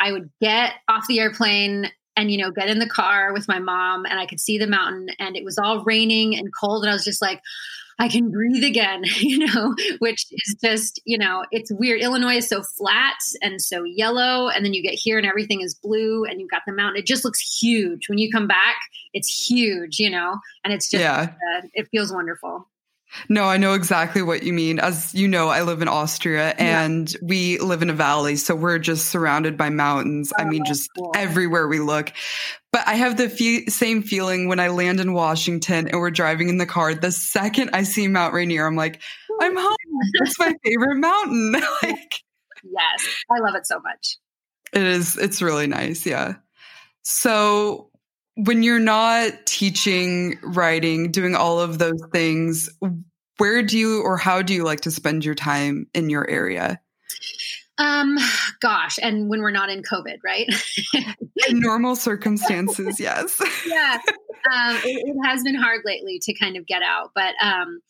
I 0.00 0.10
would 0.10 0.30
get 0.40 0.74
off 0.88 1.06
the 1.06 1.20
airplane 1.20 1.90
and 2.18 2.32
you 2.32 2.36
know 2.36 2.50
get 2.50 2.68
in 2.68 2.80
the 2.80 2.88
car 2.88 3.32
with 3.32 3.46
my 3.48 3.58
mom 3.58 4.04
and 4.04 4.18
i 4.18 4.26
could 4.26 4.40
see 4.40 4.58
the 4.58 4.66
mountain 4.66 5.08
and 5.18 5.36
it 5.36 5.44
was 5.44 5.56
all 5.56 5.84
raining 5.84 6.36
and 6.36 6.50
cold 6.60 6.82
and 6.82 6.90
i 6.90 6.92
was 6.92 7.04
just 7.04 7.22
like 7.22 7.40
i 8.00 8.08
can 8.08 8.30
breathe 8.30 8.64
again 8.64 9.04
you 9.20 9.38
know 9.38 9.74
which 10.00 10.26
is 10.30 10.56
just 10.62 11.00
you 11.04 11.16
know 11.16 11.44
it's 11.50 11.72
weird. 11.72 12.00
Illinois 12.00 12.36
is 12.36 12.48
so 12.48 12.62
flat 12.76 13.18
and 13.40 13.62
so 13.62 13.84
yellow 13.84 14.48
and 14.48 14.64
then 14.64 14.74
you 14.74 14.82
get 14.82 14.94
here 14.94 15.16
and 15.16 15.26
everything 15.26 15.60
is 15.60 15.74
blue 15.74 16.24
and 16.24 16.40
you've 16.40 16.50
got 16.50 16.62
the 16.66 16.72
mountain. 16.72 17.00
It 17.00 17.06
just 17.06 17.24
looks 17.24 17.40
huge. 17.60 18.08
When 18.08 18.18
you 18.18 18.30
come 18.30 18.48
back 18.48 18.76
it's 19.14 19.48
huge 19.48 19.98
you 19.98 20.10
know 20.10 20.38
and 20.64 20.72
it's 20.72 20.90
just 20.90 21.02
yeah. 21.02 21.32
Uh, 21.56 21.66
it 21.74 21.88
feels 21.90 22.12
wonderful 22.12 22.66
no, 23.28 23.44
I 23.44 23.56
know 23.56 23.74
exactly 23.74 24.22
what 24.22 24.42
you 24.42 24.52
mean. 24.52 24.78
As 24.78 25.14
you 25.14 25.28
know, 25.28 25.48
I 25.48 25.62
live 25.62 25.82
in 25.82 25.88
Austria 25.88 26.54
and 26.58 27.10
yeah. 27.12 27.18
we 27.22 27.58
live 27.58 27.82
in 27.82 27.90
a 27.90 27.94
valley. 27.94 28.36
So 28.36 28.54
we're 28.54 28.78
just 28.78 29.06
surrounded 29.06 29.56
by 29.56 29.70
mountains. 29.70 30.32
Oh, 30.38 30.42
I 30.42 30.44
mean, 30.44 30.64
just 30.64 30.90
everywhere 31.14 31.68
we 31.68 31.80
look. 31.80 32.12
But 32.70 32.86
I 32.86 32.94
have 32.94 33.16
the 33.16 33.28
fe- 33.28 33.66
same 33.66 34.02
feeling 34.02 34.48
when 34.48 34.60
I 34.60 34.68
land 34.68 35.00
in 35.00 35.14
Washington 35.14 35.88
and 35.88 36.00
we're 36.00 36.10
driving 36.10 36.48
in 36.48 36.58
the 36.58 36.66
car. 36.66 36.94
The 36.94 37.12
second 37.12 37.70
I 37.72 37.82
see 37.82 38.08
Mount 38.08 38.34
Rainier, 38.34 38.66
I'm 38.66 38.76
like, 38.76 39.00
I'm 39.40 39.56
home. 39.56 39.76
It's 40.14 40.38
my 40.38 40.54
favorite 40.64 40.96
mountain. 40.96 41.52
like, 41.82 42.22
yes, 42.62 43.24
I 43.30 43.38
love 43.38 43.54
it 43.54 43.66
so 43.66 43.80
much. 43.80 44.18
It 44.72 44.82
is. 44.82 45.16
It's 45.16 45.40
really 45.40 45.66
nice. 45.66 46.04
Yeah. 46.04 46.34
So 47.02 47.90
when 48.38 48.62
you're 48.62 48.78
not 48.78 49.32
teaching, 49.46 50.38
writing, 50.42 51.10
doing 51.10 51.34
all 51.34 51.58
of 51.58 51.78
those 51.78 52.00
things, 52.12 52.70
where 53.38 53.62
do 53.62 53.76
you 53.76 54.02
or 54.02 54.16
how 54.16 54.42
do 54.42 54.54
you 54.54 54.62
like 54.62 54.82
to 54.82 54.92
spend 54.92 55.24
your 55.24 55.34
time 55.34 55.88
in 55.92 56.08
your 56.08 56.28
area? 56.28 56.80
Um, 57.78 58.16
gosh, 58.60 58.98
and 59.02 59.28
when 59.28 59.40
we're 59.40 59.50
not 59.50 59.70
in 59.70 59.82
COVID, 59.82 60.18
right? 60.24 60.48
in 61.48 61.60
normal 61.60 61.96
circumstances, 61.96 62.98
yes. 63.00 63.40
yeah, 63.66 63.98
um, 64.52 64.76
it, 64.84 65.06
it, 65.06 65.16
has 65.24 65.42
been 65.42 65.54
hard 65.54 65.82
lately 65.84 66.20
to 66.22 66.34
kind 66.34 66.56
of 66.56 66.66
get 66.66 66.82
out, 66.82 67.10
but 67.14 67.34
um, 67.42 67.80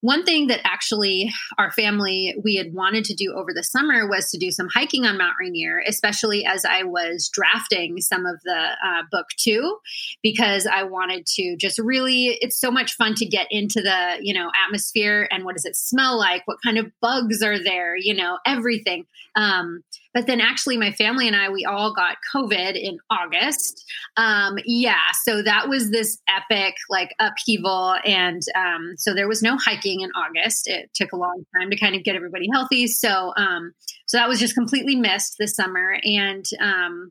one 0.00 0.24
thing 0.24 0.48
that 0.48 0.60
actually 0.64 1.32
our 1.58 1.70
family 1.70 2.34
we 2.44 2.56
had 2.56 2.72
wanted 2.72 3.04
to 3.04 3.14
do 3.14 3.32
over 3.34 3.52
the 3.54 3.62
summer 3.62 4.08
was 4.08 4.30
to 4.30 4.38
do 4.38 4.50
some 4.50 4.68
hiking 4.72 5.06
on 5.06 5.18
Mount 5.18 5.34
Rainier, 5.40 5.82
especially 5.86 6.44
as 6.44 6.64
I 6.64 6.82
was 6.82 7.28
drafting 7.32 8.00
some 8.00 8.26
of 8.26 8.40
the 8.44 8.52
uh, 8.84 9.02
book 9.10 9.26
too, 9.38 9.78
because 10.22 10.66
I 10.66 10.82
wanted 10.84 11.26
to 11.36 11.56
just 11.56 11.78
really. 11.78 12.38
It's 12.40 12.60
so 12.60 12.70
much 12.70 12.94
fun 12.94 13.14
to 13.14 13.26
get 13.26 13.46
into 13.50 13.80
the 13.80 14.18
you 14.20 14.34
know 14.34 14.50
atmosphere 14.66 15.28
and 15.30 15.44
what 15.44 15.54
does 15.54 15.64
it 15.64 15.76
smell 15.76 16.18
like? 16.18 16.42
What 16.46 16.58
kind 16.62 16.78
of 16.78 16.92
bugs 17.00 17.42
are 17.42 17.62
there? 17.62 17.96
You 17.96 18.14
know 18.14 18.38
everything. 18.46 19.06
Um, 19.34 19.82
but 20.16 20.26
then 20.26 20.40
actually, 20.40 20.78
my 20.78 20.92
family 20.92 21.26
and 21.26 21.36
I, 21.36 21.50
we 21.50 21.66
all 21.66 21.92
got 21.92 22.16
COVID 22.34 22.74
in 22.74 22.96
August. 23.10 23.84
Um, 24.16 24.56
yeah. 24.64 25.12
So 25.24 25.42
that 25.42 25.68
was 25.68 25.90
this 25.90 26.16
epic 26.26 26.74
like 26.88 27.14
upheaval. 27.18 27.96
And 28.02 28.40
um, 28.54 28.94
so 28.96 29.12
there 29.12 29.28
was 29.28 29.42
no 29.42 29.58
hiking 29.58 30.00
in 30.00 30.10
August. 30.12 30.68
It 30.68 30.88
took 30.94 31.12
a 31.12 31.18
long 31.18 31.44
time 31.54 31.68
to 31.68 31.76
kind 31.76 31.94
of 31.94 32.02
get 32.02 32.16
everybody 32.16 32.48
healthy. 32.50 32.86
So, 32.86 33.34
um, 33.36 33.74
so 34.06 34.16
that 34.16 34.26
was 34.26 34.40
just 34.40 34.54
completely 34.54 34.96
missed 34.96 35.34
this 35.38 35.54
summer. 35.54 35.98
And, 36.02 36.46
um, 36.62 37.10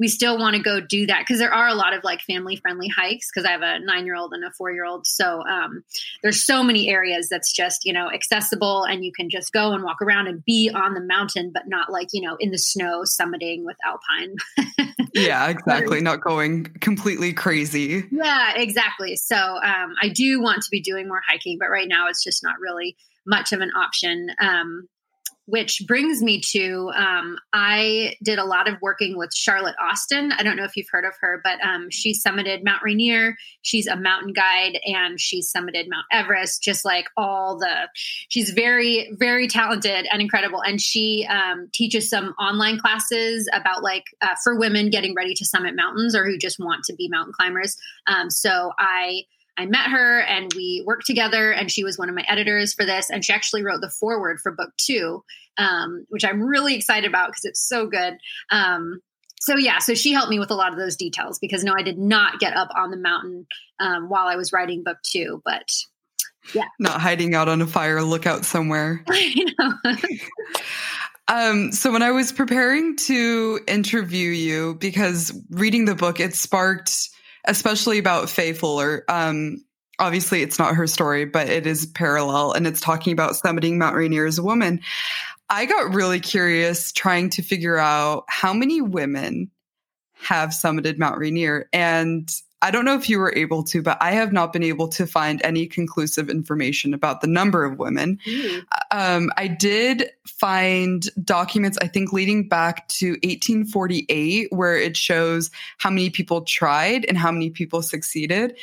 we 0.00 0.08
still 0.08 0.38
want 0.38 0.56
to 0.56 0.62
go 0.62 0.80
do 0.80 1.06
that 1.06 1.20
because 1.20 1.38
there 1.38 1.52
are 1.52 1.68
a 1.68 1.74
lot 1.74 1.92
of 1.92 2.02
like 2.02 2.22
family 2.22 2.56
friendly 2.56 2.88
hikes 2.88 3.30
because 3.30 3.46
I 3.46 3.52
have 3.52 3.60
a 3.60 3.78
nine 3.80 4.06
year 4.06 4.16
old 4.16 4.32
and 4.32 4.42
a 4.42 4.50
four 4.50 4.72
year 4.72 4.86
old. 4.86 5.06
So 5.06 5.44
um, 5.46 5.84
there's 6.22 6.42
so 6.42 6.64
many 6.64 6.88
areas 6.88 7.28
that's 7.28 7.52
just, 7.52 7.84
you 7.84 7.92
know, 7.92 8.10
accessible 8.10 8.84
and 8.84 9.04
you 9.04 9.12
can 9.12 9.28
just 9.28 9.52
go 9.52 9.72
and 9.72 9.84
walk 9.84 10.00
around 10.00 10.26
and 10.26 10.42
be 10.42 10.70
on 10.70 10.94
the 10.94 11.02
mountain, 11.02 11.50
but 11.52 11.68
not 11.68 11.92
like, 11.92 12.08
you 12.14 12.22
know, 12.22 12.36
in 12.40 12.50
the 12.50 12.56
snow 12.56 13.02
summiting 13.02 13.62
with 13.64 13.76
Alpine. 13.84 14.36
yeah, 15.14 15.48
exactly. 15.48 16.00
not 16.00 16.22
going 16.22 16.64
completely 16.80 17.34
crazy. 17.34 18.02
Yeah, 18.10 18.54
exactly. 18.56 19.16
So 19.16 19.36
um, 19.36 19.94
I 20.00 20.08
do 20.08 20.40
want 20.40 20.62
to 20.62 20.70
be 20.70 20.80
doing 20.80 21.08
more 21.08 21.20
hiking, 21.28 21.58
but 21.60 21.68
right 21.68 21.88
now 21.88 22.08
it's 22.08 22.24
just 22.24 22.42
not 22.42 22.58
really 22.58 22.96
much 23.26 23.52
of 23.52 23.60
an 23.60 23.70
option. 23.76 24.30
Um, 24.40 24.88
which 25.46 25.82
brings 25.86 26.22
me 26.22 26.40
to 26.40 26.90
um, 26.94 27.36
I 27.52 28.14
did 28.22 28.38
a 28.38 28.44
lot 28.44 28.68
of 28.68 28.80
working 28.80 29.16
with 29.16 29.34
Charlotte 29.34 29.74
Austin. 29.80 30.32
I 30.32 30.42
don't 30.42 30.56
know 30.56 30.64
if 30.64 30.76
you've 30.76 30.88
heard 30.90 31.04
of 31.04 31.14
her, 31.20 31.40
but 31.42 31.58
um, 31.64 31.90
she 31.90 32.14
summited 32.14 32.62
Mount 32.64 32.82
Rainier. 32.82 33.36
She's 33.62 33.86
a 33.86 33.96
mountain 33.96 34.32
guide 34.32 34.78
and 34.84 35.20
she 35.20 35.42
summited 35.42 35.88
Mount 35.88 36.06
Everest, 36.12 36.62
just 36.62 36.84
like 36.84 37.06
all 37.16 37.58
the, 37.58 37.88
she's 38.28 38.50
very, 38.50 39.10
very 39.18 39.48
talented 39.48 40.06
and 40.12 40.22
incredible. 40.22 40.62
And 40.62 40.80
she 40.80 41.26
um, 41.28 41.68
teaches 41.72 42.08
some 42.08 42.34
online 42.38 42.78
classes 42.78 43.48
about 43.52 43.82
like 43.82 44.04
uh, 44.22 44.34
for 44.44 44.58
women 44.58 44.90
getting 44.90 45.14
ready 45.14 45.34
to 45.34 45.44
summit 45.44 45.74
mountains 45.74 46.14
or 46.14 46.24
who 46.24 46.38
just 46.38 46.60
want 46.60 46.84
to 46.84 46.94
be 46.94 47.08
mountain 47.08 47.34
climbers. 47.36 47.76
Um, 48.06 48.30
so 48.30 48.72
I, 48.78 49.22
I 49.56 49.66
met 49.66 49.90
her 49.90 50.20
and 50.20 50.52
we 50.54 50.82
worked 50.86 51.06
together, 51.06 51.52
and 51.52 51.70
she 51.70 51.84
was 51.84 51.98
one 51.98 52.08
of 52.08 52.14
my 52.14 52.24
editors 52.28 52.72
for 52.72 52.84
this. 52.84 53.10
And 53.10 53.24
she 53.24 53.32
actually 53.32 53.62
wrote 53.62 53.80
the 53.80 53.90
foreword 53.90 54.40
for 54.40 54.52
book 54.52 54.70
two, 54.76 55.22
um, 55.58 56.06
which 56.08 56.24
I'm 56.24 56.42
really 56.42 56.74
excited 56.74 57.08
about 57.08 57.30
because 57.30 57.44
it's 57.44 57.60
so 57.60 57.86
good. 57.86 58.14
Um, 58.50 59.00
so 59.40 59.56
yeah, 59.56 59.78
so 59.78 59.94
she 59.94 60.12
helped 60.12 60.30
me 60.30 60.38
with 60.38 60.50
a 60.50 60.54
lot 60.54 60.72
of 60.72 60.78
those 60.78 60.96
details 60.96 61.38
because 61.38 61.64
no, 61.64 61.74
I 61.74 61.82
did 61.82 61.98
not 61.98 62.40
get 62.40 62.54
up 62.54 62.68
on 62.76 62.90
the 62.90 62.96
mountain 62.98 63.46
um, 63.78 64.08
while 64.08 64.26
I 64.26 64.36
was 64.36 64.52
writing 64.52 64.84
book 64.84 64.98
two, 65.02 65.40
but 65.44 65.66
yeah, 66.54 66.66
not 66.78 67.00
hiding 67.00 67.34
out 67.34 67.48
on 67.48 67.62
a 67.62 67.66
fire 67.66 68.02
lookout 68.02 68.44
somewhere. 68.44 69.02
um, 71.28 71.72
so 71.72 71.90
when 71.90 72.02
I 72.02 72.10
was 72.10 72.32
preparing 72.32 72.96
to 72.96 73.60
interview 73.66 74.30
you, 74.30 74.74
because 74.74 75.32
reading 75.50 75.86
the 75.86 75.94
book, 75.94 76.20
it 76.20 76.34
sparked 76.34 77.08
especially 77.44 77.98
about 77.98 78.30
Fay 78.30 78.52
Fuller. 78.52 79.04
Um, 79.08 79.64
obviously, 79.98 80.42
it's 80.42 80.58
not 80.58 80.74
her 80.74 80.86
story, 80.86 81.24
but 81.24 81.48
it 81.48 81.66
is 81.66 81.86
parallel, 81.86 82.52
and 82.52 82.66
it's 82.66 82.80
talking 82.80 83.12
about 83.12 83.32
summiting 83.32 83.76
Mount 83.76 83.96
Rainier 83.96 84.26
as 84.26 84.38
a 84.38 84.42
woman. 84.42 84.80
I 85.48 85.66
got 85.66 85.94
really 85.94 86.20
curious 86.20 86.92
trying 86.92 87.30
to 87.30 87.42
figure 87.42 87.76
out 87.76 88.24
how 88.28 88.52
many 88.52 88.80
women 88.80 89.50
have 90.22 90.50
summited 90.50 90.98
Mount 90.98 91.18
Rainier. 91.18 91.68
And 91.72 92.30
I 92.62 92.70
don't 92.70 92.84
know 92.84 92.94
if 92.94 93.08
you 93.08 93.18
were 93.18 93.32
able 93.34 93.62
to, 93.64 93.80
but 93.82 93.96
I 94.00 94.12
have 94.12 94.32
not 94.32 94.52
been 94.52 94.62
able 94.62 94.88
to 94.88 95.06
find 95.06 95.40
any 95.42 95.66
conclusive 95.66 96.28
information 96.28 96.92
about 96.92 97.22
the 97.22 97.26
number 97.26 97.64
of 97.64 97.78
women. 97.78 98.18
Mm. 98.26 98.64
Um, 98.90 99.30
I 99.36 99.48
did 99.48 100.10
find 100.26 101.02
documents, 101.24 101.78
I 101.80 101.86
think, 101.86 102.12
leading 102.12 102.48
back 102.48 102.86
to 102.88 103.12
1848, 103.22 104.48
where 104.52 104.76
it 104.76 104.96
shows 104.96 105.50
how 105.78 105.90
many 105.90 106.10
people 106.10 106.42
tried 106.42 107.06
and 107.06 107.16
how 107.16 107.32
many 107.32 107.48
people 107.48 107.80
succeeded. 107.80 108.56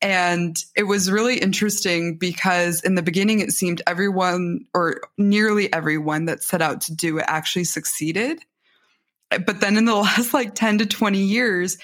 And 0.00 0.62
it 0.76 0.84
was 0.84 1.10
really 1.10 1.38
interesting 1.38 2.16
because 2.16 2.82
in 2.82 2.94
the 2.94 3.02
beginning, 3.02 3.40
it 3.40 3.52
seemed 3.52 3.80
everyone 3.86 4.66
or 4.74 5.00
nearly 5.16 5.72
everyone 5.72 6.26
that 6.26 6.42
set 6.42 6.62
out 6.62 6.82
to 6.82 6.94
do 6.94 7.18
it 7.18 7.24
actually 7.26 7.64
succeeded. 7.64 8.42
But 9.30 9.60
then 9.60 9.76
in 9.76 9.84
the 9.84 9.94
last 9.94 10.34
like 10.34 10.54
10 10.54 10.78
to 10.78 10.86
20 10.86 11.18
years, 11.18 11.78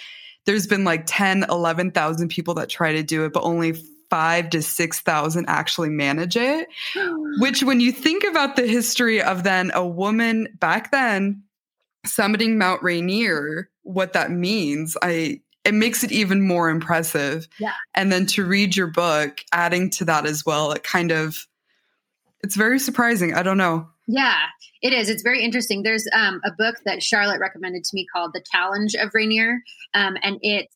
there's 0.46 0.66
been 0.66 0.84
like 0.84 1.04
10, 1.06 1.46
11,000 1.48 2.28
people 2.28 2.54
that 2.54 2.68
try 2.68 2.92
to 2.92 3.02
do 3.02 3.24
it, 3.24 3.32
but 3.32 3.42
only 3.42 3.74
five 4.08 4.50
to 4.50 4.62
6,000 4.62 5.44
actually 5.48 5.88
manage 5.88 6.36
it. 6.36 6.68
Which, 7.38 7.62
when 7.62 7.80
you 7.80 7.92
think 7.92 8.24
about 8.24 8.56
the 8.56 8.66
history 8.66 9.22
of 9.22 9.44
then 9.44 9.70
a 9.74 9.86
woman 9.86 10.48
back 10.58 10.90
then 10.90 11.44
summiting 12.06 12.56
Mount 12.56 12.82
Rainier, 12.82 13.70
what 13.82 14.12
that 14.14 14.30
means, 14.30 14.96
I, 15.02 15.40
it 15.64 15.74
makes 15.74 16.02
it 16.02 16.12
even 16.12 16.46
more 16.46 16.70
impressive. 16.70 17.46
Yeah. 17.58 17.72
And 17.94 18.10
then 18.10 18.26
to 18.26 18.44
read 18.44 18.76
your 18.76 18.86
book, 18.88 19.44
adding 19.52 19.90
to 19.90 20.04
that 20.06 20.26
as 20.26 20.44
well, 20.44 20.72
it 20.72 20.82
kind 20.82 21.12
of, 21.12 21.46
it's 22.42 22.56
very 22.56 22.78
surprising. 22.78 23.34
I 23.34 23.42
don't 23.42 23.58
know. 23.58 23.88
Yeah, 24.12 24.38
it 24.82 24.92
is. 24.92 25.08
It's 25.08 25.22
very 25.22 25.44
interesting. 25.44 25.82
There's 25.82 26.06
um, 26.12 26.40
a 26.44 26.50
book 26.50 26.76
that 26.84 27.02
Charlotte 27.02 27.38
recommended 27.40 27.84
to 27.84 27.90
me 27.94 28.06
called 28.12 28.32
The 28.34 28.42
Challenge 28.50 28.94
of 28.96 29.10
Rainier, 29.14 29.60
um, 29.94 30.16
and 30.22 30.38
it's 30.42 30.74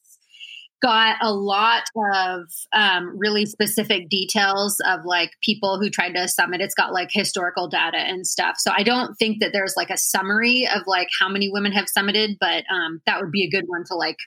got 0.81 1.17
a 1.21 1.33
lot 1.33 1.85
of 1.97 2.45
um, 2.73 3.19
really 3.19 3.47
specific 3.47 4.09
details 4.09 4.81
of 4.87 5.01
like 5.05 5.31
people 5.43 5.81
who 5.81 5.91
tried 5.91 6.13
to 6.13 6.29
summit. 6.29 6.61
It's 6.61 6.75
got 6.75 6.93
like 6.93 7.09
historical 7.11 7.69
data 7.69 7.97
and 7.97 8.27
stuff. 8.27 8.57
So 8.59 8.71
I 8.77 8.83
don't 8.83 9.15
think 9.17 9.41
that 9.41 9.53
there's 9.53 9.75
like 9.77 9.91
a 9.91 9.97
summary 9.97 10.69
of 10.73 10.83
like 10.87 11.09
how 11.19 11.29
many 11.29 11.51
women 11.51 11.73
have 11.73 11.87
summited, 11.87 12.37
but 12.39 12.65
um, 12.71 13.01
that 13.07 13.21
would 13.21 13.33
be 13.33 13.45
a 13.45 13.51
good 13.51 13.65
one 13.67 13.83
to 13.87 13.95
like 13.95 14.19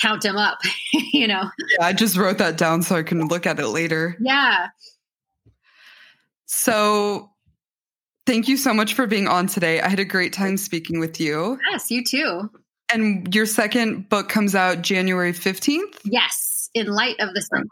count 0.00 0.22
them 0.22 0.36
up, 0.36 0.58
you 0.92 1.28
know? 1.28 1.48
Yeah, 1.78 1.86
I 1.86 1.92
just 1.92 2.16
wrote 2.16 2.38
that 2.38 2.58
down 2.58 2.82
so 2.82 2.96
I 2.96 3.02
can 3.02 3.28
look 3.28 3.46
at 3.46 3.58
it 3.60 3.68
later. 3.68 4.16
Yeah. 4.20 4.68
So 6.46 7.30
Thank 8.26 8.48
you 8.48 8.56
so 8.56 8.72
much 8.72 8.94
for 8.94 9.06
being 9.06 9.26
on 9.26 9.46
today. 9.46 9.80
I 9.80 9.88
had 9.88 9.98
a 9.98 10.04
great 10.04 10.32
time 10.32 10.56
speaking 10.56 11.00
with 11.00 11.20
you. 11.20 11.58
Yes, 11.70 11.90
you 11.90 12.04
too. 12.04 12.50
And 12.92 13.34
your 13.34 13.46
second 13.46 14.08
book 14.08 14.28
comes 14.28 14.54
out 14.54 14.82
January 14.82 15.32
15th? 15.32 15.98
Yes, 16.04 16.70
in 16.74 16.86
light 16.86 17.16
of 17.18 17.34
the 17.34 17.40
summit. 17.40 17.68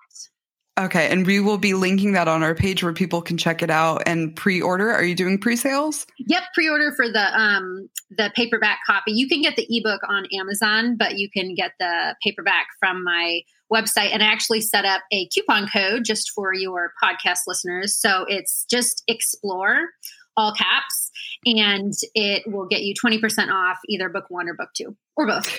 Okay, 0.78 1.10
and 1.10 1.26
we 1.26 1.40
will 1.40 1.58
be 1.58 1.74
linking 1.74 2.12
that 2.12 2.26
on 2.26 2.42
our 2.42 2.54
page 2.54 2.82
where 2.82 2.94
people 2.94 3.20
can 3.20 3.36
check 3.36 3.62
it 3.62 3.70
out 3.70 4.02
and 4.06 4.34
pre-order. 4.34 4.90
Are 4.90 5.04
you 5.04 5.14
doing 5.14 5.38
pre-sales? 5.38 6.06
Yep, 6.18 6.42
pre-order 6.54 6.92
for 6.96 7.06
the 7.06 7.38
um 7.38 7.90
the 8.10 8.32
paperback 8.34 8.78
copy. 8.86 9.12
You 9.12 9.28
can 9.28 9.42
get 9.42 9.56
the 9.56 9.66
ebook 9.68 10.00
on 10.08 10.26
Amazon, 10.32 10.96
but 10.96 11.18
you 11.18 11.28
can 11.30 11.54
get 11.54 11.72
the 11.78 12.16
paperback 12.22 12.68
from 12.78 13.04
my 13.04 13.42
website 13.72 14.12
and 14.12 14.22
I 14.22 14.26
actually 14.26 14.60
set 14.60 14.84
up 14.84 15.02
a 15.12 15.28
coupon 15.28 15.68
code 15.68 16.04
just 16.04 16.30
for 16.30 16.54
your 16.54 16.92
podcast 17.02 17.40
listeners. 17.46 17.94
So 17.94 18.24
it's 18.28 18.64
just 18.68 19.04
explore 19.06 19.88
all 20.36 20.52
caps, 20.54 21.10
and 21.44 21.92
it 22.14 22.42
will 22.46 22.66
get 22.66 22.82
you 22.82 22.94
20% 22.94 23.50
off 23.50 23.78
either 23.88 24.08
book 24.08 24.24
one 24.28 24.48
or 24.48 24.54
book 24.54 24.70
two 24.74 24.96
or 25.16 25.26
both. 25.26 25.58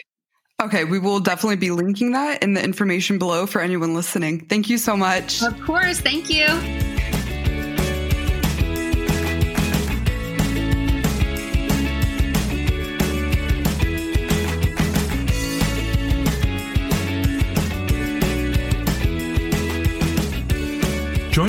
Okay, 0.62 0.84
we 0.84 1.00
will 1.00 1.20
definitely 1.20 1.56
be 1.56 1.72
linking 1.72 2.12
that 2.12 2.44
in 2.44 2.54
the 2.54 2.64
information 2.64 3.18
below 3.18 3.48
for 3.48 3.62
anyone 3.62 3.96
listening. 3.96 4.46
Thank 4.46 4.70
you 4.70 4.78
so 4.78 4.96
much. 4.96 5.42
Of 5.42 5.60
course. 5.62 6.00
Thank 6.00 6.30
you. 6.30 6.81